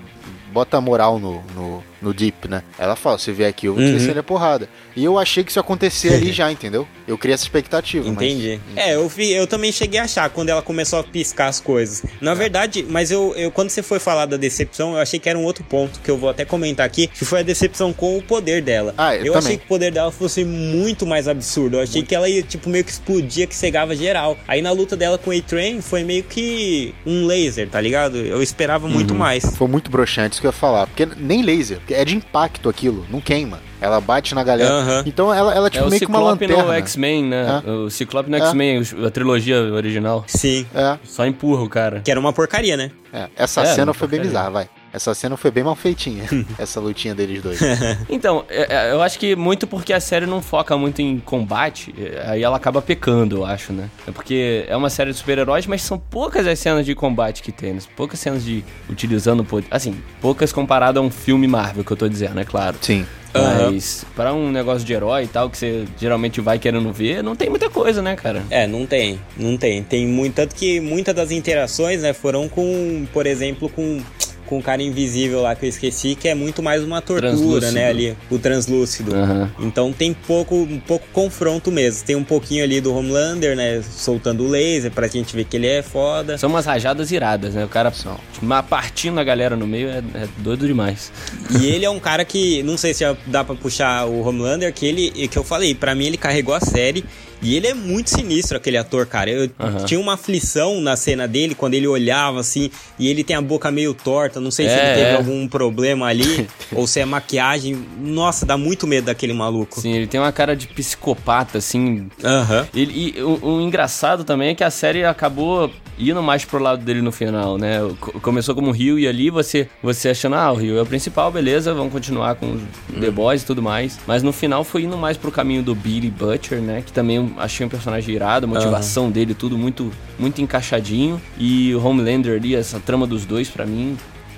[0.52, 2.62] bota a moral no, no, no Deep, né?
[2.78, 3.96] Ela fala, se vier aqui, eu vou Uhum.
[3.96, 4.68] ele a porrada.
[4.94, 6.86] E eu achei que isso ia acontecer ali já, entendeu?
[7.08, 8.04] Eu criei essa expectativa.
[8.04, 8.60] mas- Entendi.
[8.76, 12.02] É, eu, vi, eu também cheguei a achar quando ela começou a piscar as coisas.
[12.20, 12.34] Na É.
[12.34, 15.44] verdade, mas eu, eu quando você foi falar da decepção, eu achei que era um
[15.44, 18.62] outro ponto que eu vou até comentar aqui, que foi a decepção com o poder
[18.62, 18.94] dela.
[18.96, 21.76] Ah, eu eu achei que o poder dela fosse muito mais absurdo.
[21.78, 24.36] Eu achei que ela ia, tipo, meio que explodia, que cegava geral.
[24.46, 28.16] Aí na luta dela com o A-Train foi meio que um laser, tá ligado?
[28.18, 29.18] Eu esperava muito Uhum.
[29.18, 29.44] mais.
[29.56, 30.86] Foi muito broxante isso que eu ia falar.
[30.86, 33.60] Porque nem laser, porque é de impacto aquilo, não queima.
[33.80, 35.02] Ela bate na galera.
[35.06, 36.62] Então ela, ela é É tipo o meio que uma Ciclope lanterna.
[36.72, 37.62] no X-Men, né?
[37.66, 37.70] É.
[37.70, 38.40] O Ciclope no É.
[38.40, 40.24] X-Men, os- a trilogia original.
[40.26, 40.66] Sim.
[40.74, 42.00] É, Só empurra o cara.
[42.02, 42.90] Que era uma porcaria, né?
[43.12, 43.28] é.
[43.36, 44.30] Essa É, cena foi bem porcaria.
[44.30, 44.68] bizarra, vai.
[44.94, 46.24] Essa cena foi bem mal feitinha,
[46.58, 47.58] essa lutinha deles dois.
[48.08, 51.92] Então, é- é, eu acho que muito porque a série não foca muito em combate,
[51.98, 53.90] é, aí ela acaba pecando, eu acho, né?
[54.06, 57.50] É porque é uma série de super-heróis, mas são poucas as cenas de combate que
[57.50, 57.80] tem, né?
[57.96, 59.66] Poucas cenas de utilizando o poder.
[59.70, 62.76] Assim, poucas comparado a um filme Marvel, que eu tô dizendo, é claro.
[62.80, 63.04] Sim.
[63.34, 67.34] Mas pra um negócio de herói e tal, que você geralmente vai querendo ver, não
[67.34, 68.44] tem muita coisa, né, cara?
[68.48, 69.82] É, não tem, não tem.
[69.82, 74.00] Tem muito, tanto que muitas das interações, né, foram com, por exemplo, com
[74.46, 77.72] com o cara invisível lá que eu esqueci, que é muito mais uma tortura, Translúcido.
[77.72, 79.14] né, ali, o translúcido.
[79.14, 79.50] Aham.
[79.60, 82.04] Então tem pouco, um pouco confronto mesmo.
[82.06, 85.66] Tem um pouquinho ali do Homelander, né, soltando o laser pra gente ver que ele
[85.66, 86.36] é foda.
[86.38, 87.64] São umas rajadas iradas, né?
[87.64, 88.18] O cara São.
[88.42, 91.12] ma- partindo a galera no meio é, é doido demais.
[91.60, 94.86] E ele é um cara que, não sei se dá pra puxar o Homelander, que
[94.86, 97.04] ele, que eu falei, pra mim ele carregou a série.
[97.44, 99.30] E ele é muito sinistro, aquele ator, cara.
[99.30, 99.84] Eu Aham.
[99.84, 103.70] tinha uma aflição na cena dele, quando ele olhava assim, e ele tem a boca
[103.70, 104.40] meio torta.
[104.40, 105.14] Não sei se É, ele teve é.
[105.14, 107.76] algum problema ali, ou se é maquiagem.
[108.00, 109.80] Nossa, dá muito medo daquele maluco.
[109.80, 112.66] Sim, ele tem uma cara de psicopata, assim, Aham.
[112.74, 116.84] Ele, e o, o engraçado também é que a série acabou indo mais pro lado
[116.84, 117.78] dele no final, né?
[118.00, 120.86] Co- Começou como o Rio e ali você, você achando, ah, o Rio é o
[120.86, 122.62] principal, beleza, vamos continuar com os
[123.00, 123.98] The Boys e tudo mais.
[124.06, 126.82] Mas no final foi indo mais pro caminho do Billy Butcher, né?
[126.84, 131.20] Que também eu achei um personagem irado, a motivação dele, tudo muito, muito encaixadinho.
[131.38, 133.96] E o Homelander ali, essa trama dos dois, pra mim,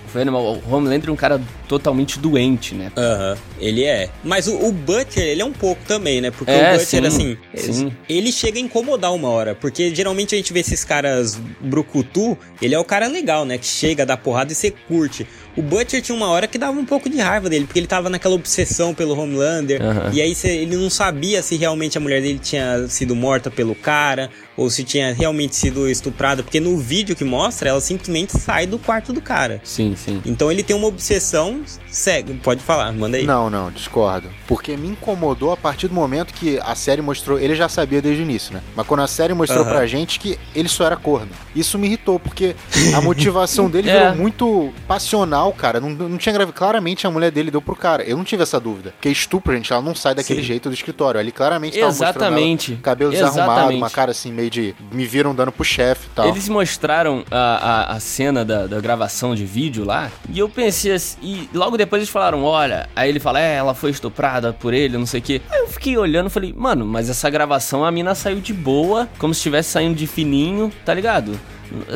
[0.08, 0.24] foi.
[0.24, 2.90] O Homelander é um cara totalmente doente, né?
[2.96, 4.08] Aham, ele é.
[4.24, 6.30] Mas o, o Butcher, ele é um pouco também, né?
[6.30, 7.92] Porque É, o Butcher, sim, assim, sim.
[8.08, 9.54] ele chega a incomodar uma hora.
[9.54, 13.58] Porque geralmente a gente vê esses caras brucutu, ele é o cara legal, né?
[13.58, 15.26] Que chega, dá porrada e você curte.
[15.56, 18.10] O Butcher tinha uma hora que dava um pouco de raiva dele, porque ele tava
[18.10, 19.80] naquela obsessão pelo Homelander.
[19.82, 20.10] Aham.
[20.12, 23.74] E aí cê- ele não sabia se realmente a mulher dele tinha sido morta pelo
[23.74, 26.42] cara, ou se tinha realmente sido estuprada.
[26.42, 29.60] Porque no vídeo que mostra, ela simplesmente sai do quarto do cara.
[29.64, 30.20] Sim, sim.
[30.26, 32.34] Então ele tem uma obsessão cega.
[32.42, 33.24] Pode falar, manda aí.
[33.24, 34.28] Não, não, discordo.
[34.46, 37.38] Porque me incomodou a partir do momento que a série mostrou.
[37.38, 38.60] Ele já sabia desde o início, né?
[38.74, 39.70] Mas quando a série mostrou Aham.
[39.70, 41.30] pra gente que ele só era corno.
[41.54, 42.54] Isso me irritou, porque
[42.94, 43.98] a motivação dele É.
[44.10, 45.80] virou muito passional, cara.
[45.80, 46.52] Não, não tinha grave.
[46.52, 48.02] Claramente a mulher dele deu pro cara.
[48.02, 48.90] Eu não tive essa dúvida.
[48.92, 50.46] Porque estupro, gente, ela não sai daquele Sim.
[50.46, 51.20] jeito do escritório.
[51.20, 52.72] Ali claramente tava Exatamente.
[52.72, 54.74] ela, cabelo desarrumado, uma cara assim, meio de.
[54.92, 56.28] Me viram dando pro chefe e tal.
[56.28, 60.92] Eles mostraram a, a, a cena da, da gravação de vídeo lá, e eu pensei
[60.92, 64.74] assim, e logo depois eles falaram, olha, aí ele fala, é, ela foi estuprada por
[64.74, 65.40] ele, não sei o quê.
[65.50, 69.08] Aí eu fiquei olhando e falei, mano, mas essa gravação a mina saiu de boa,
[69.18, 71.38] como se estivesse saindo de fininho, tá ligado?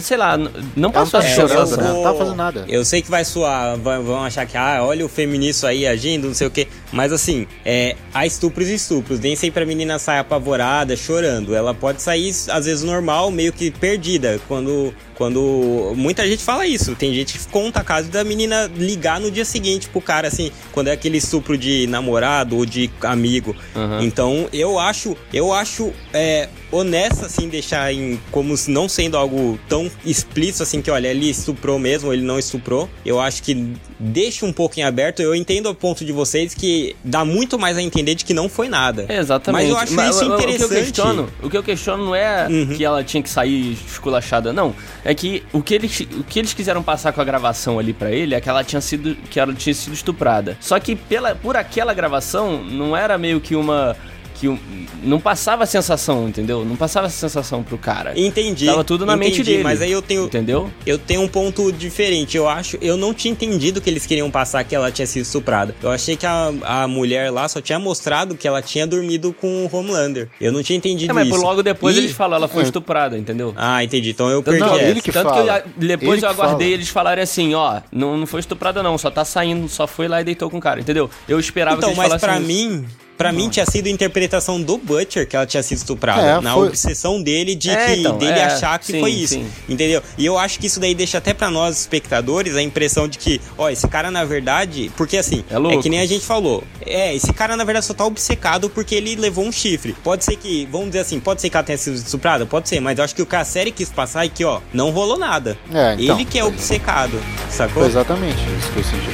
[0.00, 1.84] Sei lá, não não passou tá essa chorando, sensação.
[1.84, 1.92] né?
[1.92, 2.64] Não tá fazendo nada.
[2.68, 6.26] Eu sei que vai soar, vai- vão achar que, ah, olha o feminista aí agindo,
[6.26, 6.66] não sei o quê.
[6.92, 9.20] Mas assim, é, há estupros e estupros.
[9.20, 11.54] Nem sempre a menina sai apavorada, chorando.
[11.54, 14.40] Ela pode sair, às vezes, normal, meio que perdida.
[14.48, 14.92] Quando.
[15.16, 15.92] Quando.
[15.96, 16.94] Muita gente fala isso.
[16.96, 20.88] Tem gente que conta caso da menina ligar no dia seguinte pro cara, assim, quando
[20.88, 23.54] é aquele estupro de namorado ou de amigo.
[23.76, 24.02] Aham.
[24.02, 29.58] Então, eu acho, eu acho é, honesto, assim, deixar em como se não sendo algo
[29.68, 32.88] tão explícito, assim, que olha, ele estuprou mesmo, ele não estuprou.
[33.04, 35.20] Eu acho que deixa um pouco em aberto.
[35.20, 38.48] Eu entendo o ponto de vocês que dá muito mais a entender de que não
[38.48, 39.06] foi nada.
[39.08, 39.62] Exatamente.
[39.62, 40.64] Mas eu acho isso o- o- interessante.
[40.64, 42.66] O que eu questiono, o que eu questiono não é Uhum.
[42.76, 44.74] que ela tinha que sair esculachada, não.
[45.04, 48.10] É que o que eles, o que eles quiseram passar com a gravação ali pra
[48.10, 50.56] ele é que ela tinha sido, que ela tinha sido estuprada.
[50.60, 53.96] Só que pela, por aquela gravação não era meio que uma
[54.40, 54.58] que
[55.02, 56.64] não passava a sensação, entendeu?
[56.64, 58.18] Não passava essa sensação pro cara.
[58.18, 58.66] Entendi.
[58.66, 59.62] Tava tudo na mente entendi, dele.
[59.62, 60.70] Mas aí eu tenho, Entendeu?
[60.86, 62.36] Eu tenho um ponto diferente.
[62.36, 65.74] Eu acho, eu não tinha entendido que eles queriam passar que ela tinha sido estuprada.
[65.82, 69.66] Eu achei que a, a mulher lá só tinha mostrado que ela tinha dormido com
[69.66, 70.28] o Homelander.
[70.40, 71.36] Eu não tinha entendido É, mas isso.
[71.36, 72.64] por logo depois E- eles falam, ela foi É.
[72.64, 73.52] estuprada, entendeu?
[73.56, 74.10] Ah, entendi.
[74.10, 74.82] Então eu perdi Não, essa.
[74.84, 75.60] ele que tanto fala.
[75.60, 76.74] que eu- depois Ele eu aguardei fala.
[76.74, 80.20] eles falarem assim, ó, não, não foi estuprada não, só tá saindo, só foi lá
[80.20, 81.10] e deitou com o cara, entendeu?
[81.28, 82.70] Eu esperava Então, que eles mas pra falassem isso.
[82.80, 82.86] mim,
[83.20, 86.22] pra mim tinha sido a interpretação do Butcher que ela tinha sido estuprada.
[86.22, 89.10] É, na foi- obsessão dele de É, que então, dele é, achar que sim, foi
[89.10, 89.34] isso.
[89.34, 89.46] sim.
[89.68, 90.02] Entendeu?
[90.16, 93.38] E eu acho que isso daí deixa até pra nós, espectadores, a impressão de que,
[93.58, 94.90] ó, esse cara na verdade.
[94.96, 95.82] Porque assim, É louco.
[95.82, 96.64] que nem a gente falou.
[96.80, 99.92] É, esse cara na verdade só tá obcecado porque ele levou um chifre.
[100.02, 102.46] Pode ser que, vamos dizer assim, pode ser que ela tenha sido estuprada?
[102.46, 104.60] Pode ser, mas eu acho que o que a série quis passar é que, ó,
[104.72, 105.58] não rolou nada.
[105.74, 106.16] É, então.
[106.16, 107.82] Ele que é obcecado, sacou?
[107.82, 109.10] Foi exatamente isso que eu senti.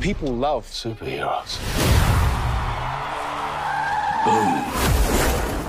[0.00, 1.60] People love superheroes.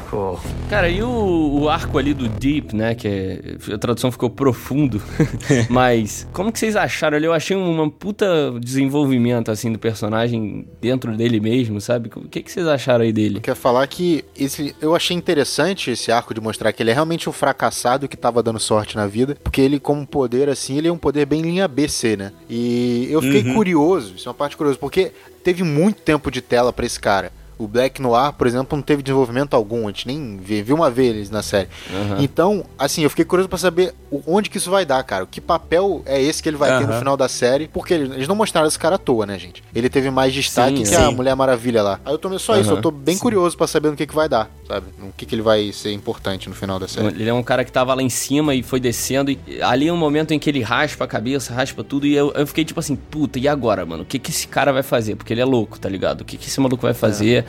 [0.09, 0.39] Cool.
[0.69, 2.93] Cara, e o, o arco ali do Deep, né?
[2.93, 5.01] Que é, a tradução ficou profundo.
[5.69, 7.25] Mas, como que vocês acharam ali?
[7.25, 12.11] Eu achei uma puta desenvolvimento, assim, do personagem dentro dele mesmo, sabe?
[12.15, 13.39] O que, que vocês acharam aí dele?
[13.39, 17.27] Quer falar que esse, eu achei interessante esse arco de mostrar que ele é realmente
[17.27, 19.35] um fracassado que tava dando sorte na vida.
[19.43, 22.31] Porque ele, como poder, assim, ele é um poder bem linha BC, né?
[22.47, 23.55] E eu fiquei Uhum.
[23.55, 25.11] curioso, isso é uma parte curiosa, porque
[25.43, 27.31] teve muito tempo de tela pra esse cara.
[27.63, 31.09] O Black Noir, por exemplo, não teve desenvolvimento algum, a gente nem viu uma vez
[31.15, 31.69] eles na série.
[31.89, 32.17] Aham.
[32.19, 35.25] Então, assim, eu fiquei curioso pra saber o- onde que isso vai dar, cara.
[35.25, 37.67] Que papel é esse que ele vai ter no final da série?
[37.67, 39.63] Porque eles não mostraram esse cara à toa, né, gente?
[39.73, 41.15] Ele teve mais destaque Sim, que a sim.
[41.15, 41.99] Mulher Maravilha lá.
[42.05, 42.77] Aí eu tô só isso, Aham.
[42.77, 44.87] eu tô bem curioso pra saber no que que vai dar, sabe?
[44.99, 47.07] No que que ele vai ser importante no final da série.
[47.07, 49.31] Ele é um cara que tava lá em cima e foi descendo.
[49.31, 52.05] E ali é um momento em que ele raspa a cabeça, raspa tudo.
[52.05, 54.03] E eu, eu fiquei tipo assim, puta, e agora, mano?
[54.03, 55.15] O que que esse cara vai fazer?
[55.15, 56.21] Porque ele é louco, tá ligado?
[56.21, 57.45] O que que esse maluco vai fazer?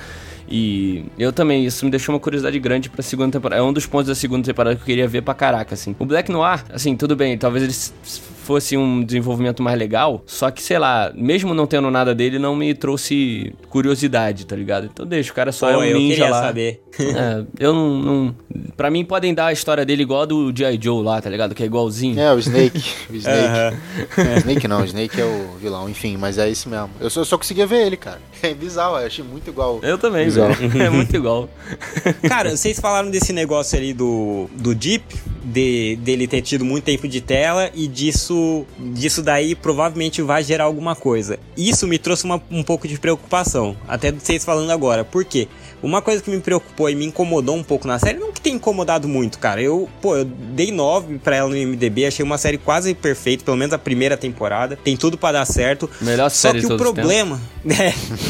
[0.49, 3.61] E eu também, isso me deixou uma curiosidade grande pra segunda temporada.
[3.61, 5.97] É um dos pontos da segunda temporada que eu queria ver pra caraca, assim.
[5.99, 10.23] O Black Noir, assim, tudo bem, talvez ele s- s- fosse um desenvolvimento mais legal,
[10.27, 14.89] só que, sei lá, mesmo não tendo nada dele, não me trouxe curiosidade, tá ligado?
[14.93, 16.43] Então deixa, o cara só é Pô, um eu ninja lá.
[16.43, 16.81] saber.
[16.97, 18.37] É, eu não, não.
[18.77, 20.79] Pra mim, podem dar a história dele igual a do G.I.
[20.81, 21.53] Joe lá, tá ligado?
[21.53, 22.21] Que é igualzinho.
[22.21, 22.81] É, o Snake.
[23.11, 23.77] O Snake.
[24.39, 26.91] Snake não, o Snake é o vilão, enfim, mas é esse mesmo.
[27.01, 28.21] Eu só, eu só conseguia ver ele, cara.
[28.41, 29.81] É bizarro, eu achei muito igual.
[29.83, 30.55] Eu também, Bizarro.
[30.55, 30.83] velho.
[30.83, 31.49] É muito igual.
[32.29, 35.05] Cara, vocês falaram desse negócio ali do, do Deep,
[35.43, 38.34] de, dele ter tido muito tempo de tela e disso,
[38.79, 41.39] disso daí provavelmente vai gerar alguma coisa.
[41.57, 45.05] Isso me trouxe uma- um pouco de preocupação, até vocês falando agora.
[45.05, 45.49] Por quê?
[45.83, 48.57] Uma coisa que me preocupou e me incomodou um pouco na série, não que tenha
[48.57, 49.61] incomodado muito, cara.
[49.61, 53.57] Eu, pô, eu dei 9 pra ela no MDB, achei uma série quase perfeita, pelo
[53.57, 54.79] menos a primeira temporada.
[54.83, 55.89] Tem tudo pra dar certo.
[56.01, 57.41] Melhor Só série que de o problema.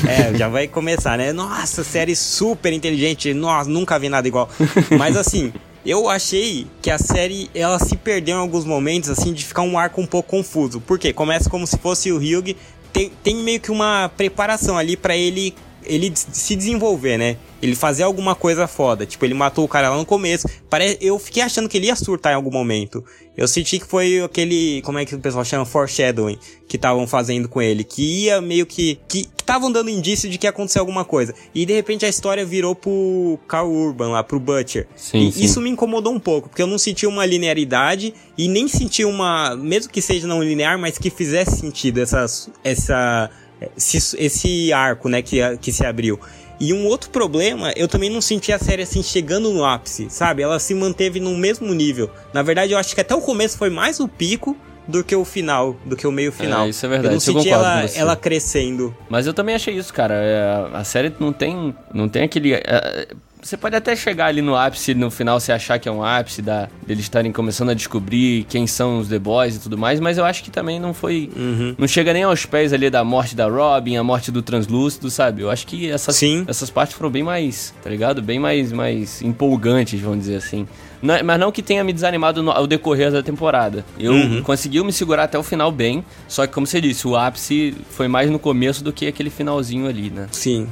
[0.07, 1.33] É, é, já vai começar, né?
[1.33, 3.35] Nossa, série super inteligente.
[3.35, 4.49] Nossa, nunca vi nada igual.
[4.97, 5.53] Mas assim.
[5.85, 9.79] Eu achei que a série ela se perdeu em alguns momentos, assim, de ficar um
[9.79, 10.81] arco um pouco confuso.
[10.81, 11.12] Por quê?
[11.12, 12.57] Começa como se fosse o Hyug,
[12.90, 15.55] tem, tem meio que uma preparação ali pra ele
[15.87, 17.37] ele se desenvolver, né?
[17.62, 19.07] Ele fazer alguma coisa foda.
[19.07, 20.47] Tipo, ele matou o cara lá no começo.
[20.68, 20.99] Pare...
[21.01, 23.05] Eu fiquei achando que ele ia surtar em algum momento.
[23.37, 24.81] Eu senti que foi aquele.
[24.83, 25.64] Como é que o pessoal chama?
[25.64, 26.38] Foreshadowing.
[26.68, 27.83] Que estavam fazendo com ele.
[27.83, 28.99] Que ia meio que.
[29.09, 31.35] Que estavam dando indício de que ia acontecer alguma coisa.
[31.55, 34.87] E de repente a história virou pro Carl Urban lá, pro Butcher.
[34.94, 35.44] Sim, e sim.
[35.44, 36.49] isso me incomodou um pouco.
[36.49, 38.14] Porque eu não senti uma linearidade.
[38.38, 39.57] E nem senti uma.
[39.57, 42.27] Mesmo que seja não linear, mas que fizesse sentido essa.
[42.62, 43.31] essa
[43.77, 46.18] esse, esse arco, né, que, que se abriu.
[46.61, 50.42] E um outro problema, eu também não senti a série assim chegando no ápice, sabe?
[50.42, 52.09] Ela se manteve no mesmo nível.
[52.33, 55.24] Na verdade, eu acho que até o começo foi mais o pico do que o
[55.24, 56.66] final, do que o meio final.
[56.66, 58.94] É, isso é verdade, Eu não isso eu senti concordo ela, ela crescendo.
[59.09, 60.14] Mas eu também achei isso, cara.
[60.14, 62.55] É, a série não tem, não tem aquele.
[62.55, 63.09] é,
[63.44, 66.40] você pode até chegar ali no ápice, no final você achar que é um ápice
[66.40, 70.16] da, deles estarem começando a descobrir quem são os The Boys e tudo mais, mas
[70.18, 71.30] eu acho que também não foi.
[71.37, 71.74] Uhum.
[71.76, 75.42] Não chega nem aos pés ali da morte da Robin, a morte do Translúcido, sabe?
[75.42, 76.44] Eu acho que essas, Sim.
[76.48, 78.22] essas partes foram bem mais, tá ligado?
[78.22, 80.66] Bem mais, mais empolgantes, vamos dizer assim.
[81.02, 83.85] Não- mas não que tenha me desanimado no- ao decorrer da temporada.
[83.98, 84.42] Eu Uhum.
[84.42, 88.09] conseguiu me segurar até o final bem, só que como você disse, o ápice foi
[88.09, 90.28] mais no começo do que aquele finalzinho ali, né?
[90.33, 90.66] Sim.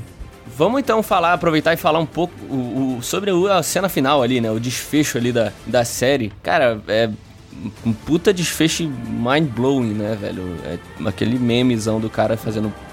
[0.56, 4.22] Vamos então falar, aproveitar e falar um pouco o- o- sobre o- a cena final
[4.22, 4.50] ali, né?
[4.50, 6.32] O desfecho ali da, da série.
[6.42, 7.08] Cara, é
[7.86, 10.56] um puta desfecho mind-blowing, né, velho?
[10.64, 12.72] É aquele memezão do cara fazendo...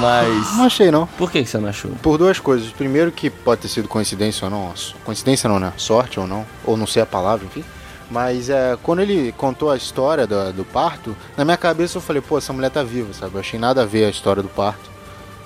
[0.00, 0.56] Mas...
[0.56, 1.06] Não achei, não.
[1.06, 1.90] Por que que você não achou?
[2.02, 2.70] Por duas coisas.
[2.70, 4.72] Primeiro que pode ter sido coincidência ou não.
[5.04, 5.72] Coincidência não, né?
[5.76, 6.46] Sorte ou não.
[6.64, 7.64] Ou não sei a palavra, enfim.
[8.10, 12.22] Mas é, quando ele contou a história do, do parto, na minha cabeça eu falei,
[12.22, 13.34] pô, essa mulher tá viva, sabe?
[13.34, 14.88] Eu achei nada a ver a história do parto.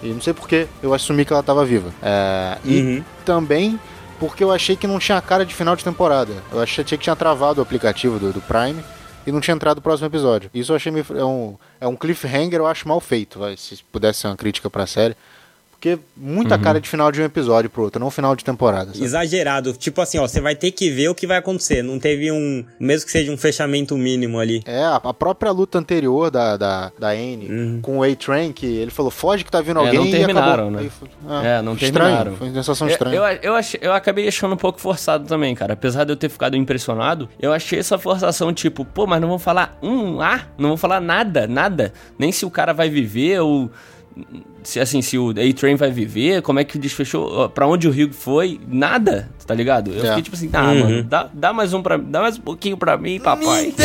[0.03, 1.92] E não sei porquê, eu assumi que ela tava viva.
[2.03, 3.05] É, e Uhum.
[3.25, 3.79] também
[4.18, 6.33] porque eu achei que não tinha cara de final de temporada.
[6.53, 8.83] Eu achei que tinha travado o aplicativo do, do Prime
[9.27, 10.48] e não tinha entrado no próximo episódio.
[10.55, 13.83] Isso eu achei meio, é, um, é um cliffhanger, eu acho mal feito, vai, se
[13.90, 15.16] pudesse ser uma crítica pra série.
[15.83, 18.92] Porque muita cara de final de um episódio pro outro, não final de temporada.
[18.92, 19.05] sabe?
[19.05, 19.73] Exagerado.
[19.73, 21.83] Tipo assim, ó, você vai ter que ver o que vai acontecer.
[21.83, 22.64] Não teve um.
[22.79, 24.62] Mesmo que seja um fechamento mínimo ali.
[24.64, 27.81] É, a, própria luta anterior da, da, da Anne Uhum.
[27.83, 30.53] com o A-Train, que ele falou, foge que tá vindo É, alguém não e terminaram,
[30.53, 30.71] acabou.
[30.71, 30.79] né?
[30.83, 31.09] Aí foi-
[31.45, 32.37] É, não estranho, terminaram.
[32.37, 33.16] Foi uma sensação Eu, estranha.
[33.16, 35.73] eu, eu, achei- eu acabei achando um pouco forçado também, cara.
[35.73, 39.38] Apesar de eu ter ficado impressionado, eu achei essa forçação tipo, pô, mas não vão
[39.40, 40.42] falar um A?
[40.57, 41.92] Não vão falar nada, nada.
[42.16, 43.68] Nem se o cara vai viver ou.
[44.62, 48.12] Se assim, se o A-Train vai viver, como é que desfechou, pra onde o Hugh
[48.12, 49.90] foi, nada, tá ligado?
[49.92, 50.09] Eu É.
[50.09, 50.79] fiquei tipo assim, ah, Uhum.
[50.81, 53.72] mano, dá, dá mais um pra dá mais um pouquinho pra mim, papai.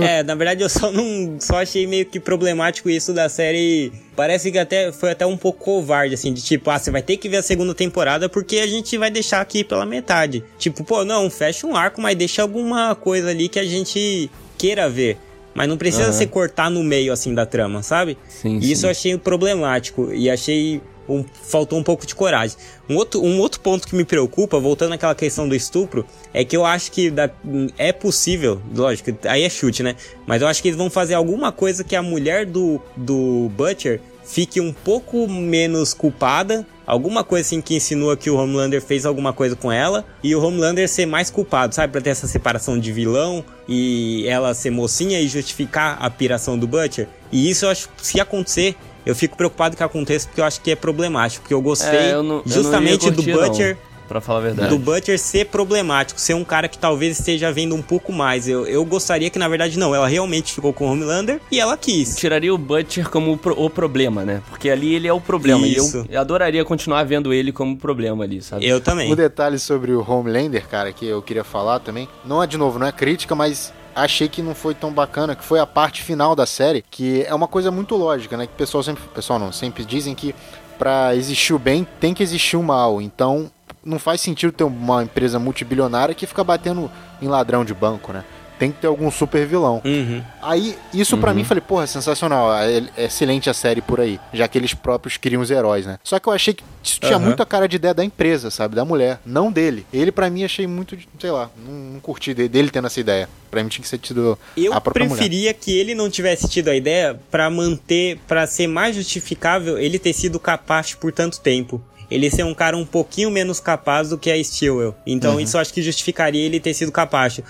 [0.00, 3.92] É, na verdade eu só não só achei meio que problemático isso da série.
[4.16, 7.16] Parece que até foi até um pouco covarde assim, de tipo, ah, você vai ter
[7.16, 10.44] que ver a segunda temporada porque a gente vai deixar aqui pela metade.
[10.58, 14.88] Tipo, pô, não, fecha um arco, mas deixa alguma coisa ali que a gente queira
[14.88, 15.18] ver.
[15.54, 18.18] Mas não precisa se cortar no meio assim da trama, sabe?
[18.28, 18.86] Sim, E isso sim.
[18.86, 22.56] eu achei problemático e achei um- faltou um pouco de coragem.
[22.88, 26.56] Um outro, um outro ponto que me preocupa, voltando àquela questão do estupro, é que
[26.56, 27.30] eu acho que da-
[27.78, 29.96] é possível, lógico, aí é chute, né?
[30.26, 34.00] Mas eu acho que eles vão fazer alguma coisa que a mulher do, do Butcher
[34.24, 36.66] fique um pouco menos culpada.
[36.86, 40.42] Alguma coisa assim que insinua que o Homelander fez alguma coisa com ela e o
[40.42, 41.92] Homelander ser mais culpado, sabe?
[41.92, 46.66] Pra ter essa separação de vilão e ela ser mocinha e justificar a piração do
[46.66, 47.08] Butcher.
[47.32, 50.60] E isso eu acho que se acontecer, eu fico preocupado que aconteça porque eu acho
[50.60, 51.42] que é problemático.
[51.42, 54.42] Porque eu gostei É, eu não- eu justamente ia do curtir, não, Pra falar a
[54.42, 54.68] verdade.
[54.68, 58.46] Do Butcher ser problemático, ser um cara que talvez esteja vendo um pouco mais.
[58.46, 59.94] Eu, eu gostaria que, na verdade, não.
[59.94, 62.16] Ela realmente ficou com o Homelander e ela quis.
[62.16, 64.42] Tiraria o Butcher como o, pro- o problema, né?
[64.50, 65.66] Porque ali ele é o problema.
[65.66, 65.98] E Isso.
[65.98, 68.66] eu, eu adoraria continuar vendo ele como problema ali, sabe?
[68.66, 69.10] Eu também.
[69.10, 72.08] Um detalhe sobre o Homelander, cara, que eu queria falar também.
[72.24, 75.44] Não é de novo, não é crítica, mas achei que não foi tão bacana, que
[75.44, 78.46] foi a parte final da série, que é uma coisa muito lógica, né?
[78.46, 80.34] Que o pessoal sempre, o pessoal não, sempre dizem que
[80.78, 83.00] pra existir o bem tem que existir o mal.
[83.00, 83.50] Então,
[83.84, 88.24] não faz sentido ter uma empresa multibilionária que fica batendo em ladrão de banco, né?
[88.56, 89.82] Tem que ter algum super vilão.
[89.84, 90.22] Uhum.
[90.40, 91.38] Aí, isso pra Uhum.
[91.38, 95.16] mim, falei, porra, sensacional, é, é excelente a série por aí, já que eles próprios
[95.16, 95.98] criam os heróis, né?
[96.04, 97.24] Só que eu achei que isso tinha Aham.
[97.26, 98.76] muito a cara de ideia da empresa, sabe?
[98.76, 99.84] Da mulher, não dele.
[99.92, 103.28] Ele, pra mim, achei muito, sei lá, não, não curti de- dele tendo essa ideia.
[103.50, 105.18] Pra mim, tinha que ser tido Eu a própria mulher.
[105.18, 109.98] preferia que ele não tivesse tido a ideia pra manter, pra ser mais justificável ele
[109.98, 111.82] ter sido capaz por tanto tempo.
[112.14, 114.94] Ele ser um cara um pouquinho menos capaz do que a Stewell.
[115.04, 117.40] Então isso eu acho que justificaria ele ter sido capaz.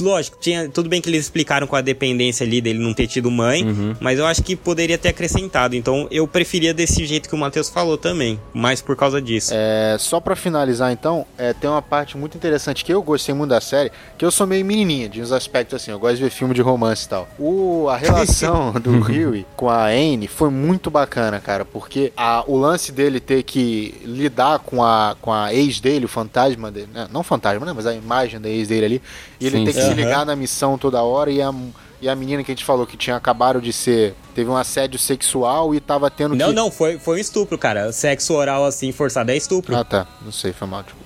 [0.00, 3.30] Lógico, tinha, tudo bem que eles explicaram com a dependência ali dele não ter tido
[3.30, 3.64] mãe,
[4.00, 5.76] mas eu acho que poderia ter acrescentado.
[5.76, 9.52] Então eu preferia desse jeito que o Matheus falou também, mais por causa disso.
[9.54, 13.50] É, só pra finalizar então, é, tem uma parte muito interessante que eu gostei muito
[13.50, 16.30] da série, que eu sou meio menininha de uns aspectos assim, eu gosto de ver
[16.30, 17.28] filme de romance e tal.
[17.38, 22.56] O, a relação do Huey com a Anne foi muito bacana, cara, porque a, o
[22.56, 27.06] lance dele ter que lidar com a, com a ex dele, o fantasma dele, né?
[27.12, 29.02] não fantasma, né, mas a imagem da ex dele ali,
[29.40, 29.80] e ele Sim, que sim.
[29.80, 29.94] se Aham.
[29.94, 31.52] ligar na missão toda hora e a,
[32.00, 34.98] e a menina que a gente falou que tinha acabado de ser, teve um assédio
[34.98, 36.54] sexual e tava tendo Não, que...
[36.54, 37.92] não, foi, foi um estupro, cara.
[37.92, 39.76] Sexo oral assim forçado é estupro.
[39.76, 40.06] Ah, tá.
[40.24, 41.02] Não sei, foi mal, desculpa.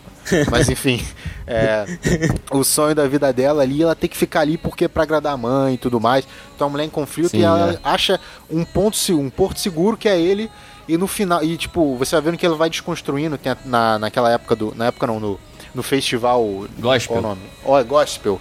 [0.50, 1.00] Mas enfim,
[1.46, 1.84] é,
[2.50, 5.32] o sonho da vida dela ali, ela tem que ficar ali porque é pra agradar
[5.34, 6.26] a mãe e tudo mais.
[6.54, 7.78] Então a mulher em conflito Sim, e ela é.
[7.84, 8.18] acha
[8.50, 10.50] um ponto, se- um porto seguro que é ele.
[10.88, 14.30] E no final, e tipo, você vai vendo que ela vai desconstruindo tem na, naquela
[14.32, 14.74] época do.
[14.74, 15.38] Na época não, no,
[15.76, 16.42] no festival.
[16.78, 17.16] Gospel.
[17.16, 17.42] Qual o nome?
[17.64, 18.40] Ó, é Gospel.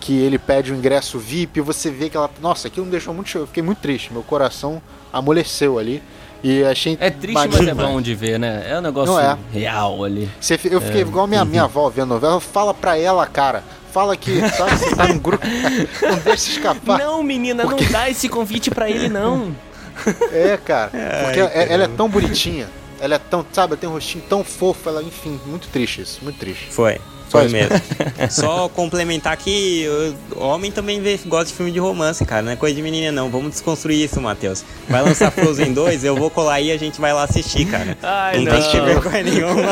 [0.00, 2.28] Que ele pede o ingresso VIP, e você vê que ela.
[2.40, 3.38] Nossa, aquilo me deixou muito.
[3.38, 4.12] Eu fiquei muito triste.
[4.12, 6.02] Meu coração amoleceu ali.
[6.42, 6.98] E achei.
[7.00, 8.64] É triste, mas é bom de ver, né?
[8.68, 9.38] É um negócio é.
[9.52, 10.28] real ali.
[10.40, 12.40] Você eu fiquei igual minha, minha avó vendo novela.
[12.40, 13.62] Fala pra ela, cara.
[13.92, 15.46] Fala que sabe, você tá num grupo.
[16.02, 16.98] Não deixa escapar.
[16.98, 19.54] Não, menina, não dá esse convite pra ele, não.
[20.32, 20.90] É, cara.
[21.24, 22.66] Porque é- ela é tão bonitinha.
[23.02, 24.88] Ela é tão, sabe, ela tem um rostinho tão fofo.
[24.88, 26.20] Ela, enfim, muito triste isso.
[26.22, 26.68] Muito triste.
[26.70, 27.00] Foi.
[27.28, 27.74] Foi mesmo.
[28.30, 29.88] Só complementar que
[30.36, 32.42] homem também vê, gosta de filme de romance, cara.
[32.42, 33.28] Não é coisa de menina, não.
[33.28, 34.64] Vamos desconstruir isso, Matheus.
[34.88, 37.98] Vai lançar Frozen 2, eu vou colar aí e a gente vai lá assistir, cara.
[38.02, 38.60] Ai, não, não.
[38.60, 39.62] tem que vergonha nenhuma.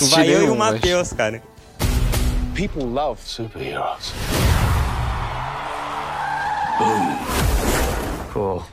[0.00, 1.42] Não Vai eu e nenhum, o mas- Matheus, cara.
[2.54, 4.14] People love superheroes.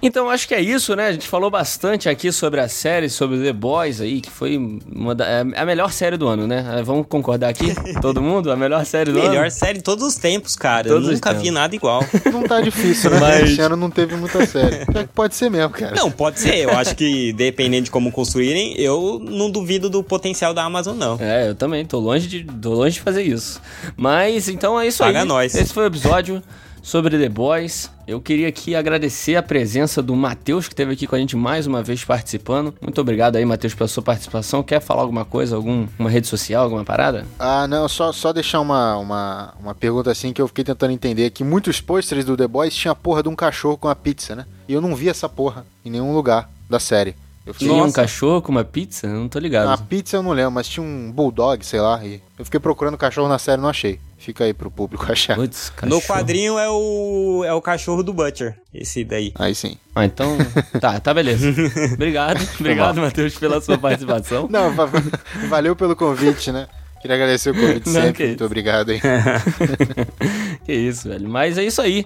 [0.01, 1.07] Então acho que é isso, né?
[1.07, 4.57] A gente falou bastante aqui sobre a série, sobre The Boys aí, que foi
[4.93, 6.65] uma da, é a melhor série do ano, né?
[6.79, 7.73] É, Vamos concordar aqui?
[8.01, 8.51] Todo mundo?
[8.51, 9.51] A melhor série do Melhor ano?
[9.51, 10.87] série de todos os tempos, cara.
[10.87, 12.03] Todos eu nunca vi nada igual.
[12.31, 13.19] Não tá difícil, né?
[13.21, 14.85] Mas- Esse ano não teve muita série.
[14.85, 15.95] Que pode ser mesmo, cara.
[15.95, 16.55] Não, pode ser.
[16.57, 21.17] Eu acho que, dependendo de como construírem, eu não duvido do potencial da Amazon, não.
[21.19, 23.61] É, eu também, tô longe de, tô longe de fazer isso.
[23.95, 25.27] Mas então é isso Paga aí.
[25.27, 25.55] nós.
[25.55, 26.41] Esse foi o episódio
[26.87, 27.91] sobre The Boys.
[28.07, 31.67] Eu queria aqui agradecer a presença do Matheus, que esteve aqui com a gente mais
[31.67, 32.73] uma vez participando.
[32.81, 34.63] Muito obrigado aí, Matheus, pela sua participação.
[34.63, 37.25] Quer falar alguma coisa, alguma rede social, alguma parada?
[37.37, 41.29] Ah, não, só, só deixar uma, uma, uma pergunta assim que eu fiquei tentando entender.
[41.31, 44.33] Que muitos pôsteres do The Boys tinha a porra de um cachorro com a pizza,
[44.33, 44.45] né?
[44.65, 47.15] E eu não vi essa porra em nenhum lugar da série.
[47.53, 49.07] Tinha um cachorro com uma pizza?
[49.07, 49.69] Eu não tô ligado.
[49.69, 52.03] A pizza eu não lembro, mas tinha um bulldog, sei lá.
[52.03, 53.99] E eu fiquei procurando cachorro na série e não achei.
[54.17, 55.35] Fica aí pro público achar.
[55.35, 59.31] Putz, No quadrinho é o, é o cachorro do Butcher, esse daí.
[59.35, 59.77] Aí sim.
[59.95, 60.37] Ah, então.
[60.81, 61.49] Tá, tá beleza.
[61.93, 62.39] Obrigado.
[62.59, 64.47] Obrigado, Matheus, pela sua participação.
[64.49, 65.01] Não, va- va-
[65.49, 66.67] valeu pelo convite, né?
[67.01, 68.25] Queria agradecer o convite Não, sempre.
[68.25, 68.45] Muito isso.
[68.45, 68.99] obrigado aí.
[70.65, 71.29] que isso, velho.
[71.29, 72.05] Mas é isso aí.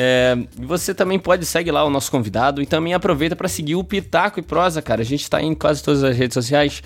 [0.00, 3.82] É, você também pode seguir lá o nosso convidado e também aproveita para seguir o
[3.82, 5.00] Pitaco e Prosa, cara.
[5.00, 6.80] A gente tá em quase todas as redes sociais.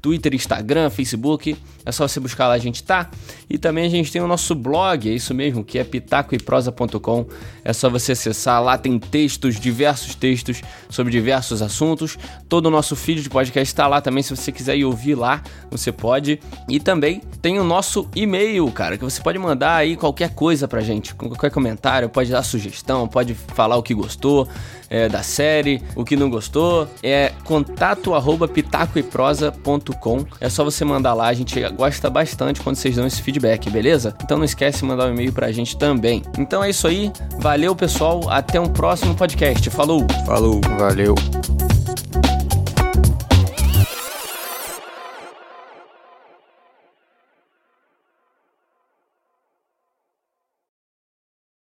[0.00, 3.10] Twitter, Instagram, Facebook, é só você buscar lá, a gente tá.
[3.48, 7.26] E também a gente tem o nosso blog, é isso mesmo, que é pitacoeprosa.com.
[7.64, 12.18] É só você acessar, lá tem textos, diversos textos sobre diversos assuntos.
[12.48, 15.42] Todo o nosso feed de podcast está lá também, se você quiser ir ouvir lá,
[15.70, 16.38] você pode.
[16.68, 20.80] E também tem o nosso e-mail, cara, que você pode mandar aí qualquer coisa pra
[20.80, 24.48] gente, qualquer comentário, pode dar sugestão, pode falar o que gostou
[24.90, 26.88] é, da série, o que não gostou.
[27.02, 30.24] É contato arroba pitacoeprosa.com.
[30.40, 34.14] É só você mandar lá, a gente gosta bastante quando vocês dão esse feedback, beleza?
[34.22, 36.22] Então não esquece de mandar um e-mail pra gente também.
[36.38, 39.68] Então é isso aí, valeu pessoal, até um próximo podcast.
[39.70, 40.06] Falou!
[40.26, 40.60] Falou.
[40.78, 41.14] Valeu.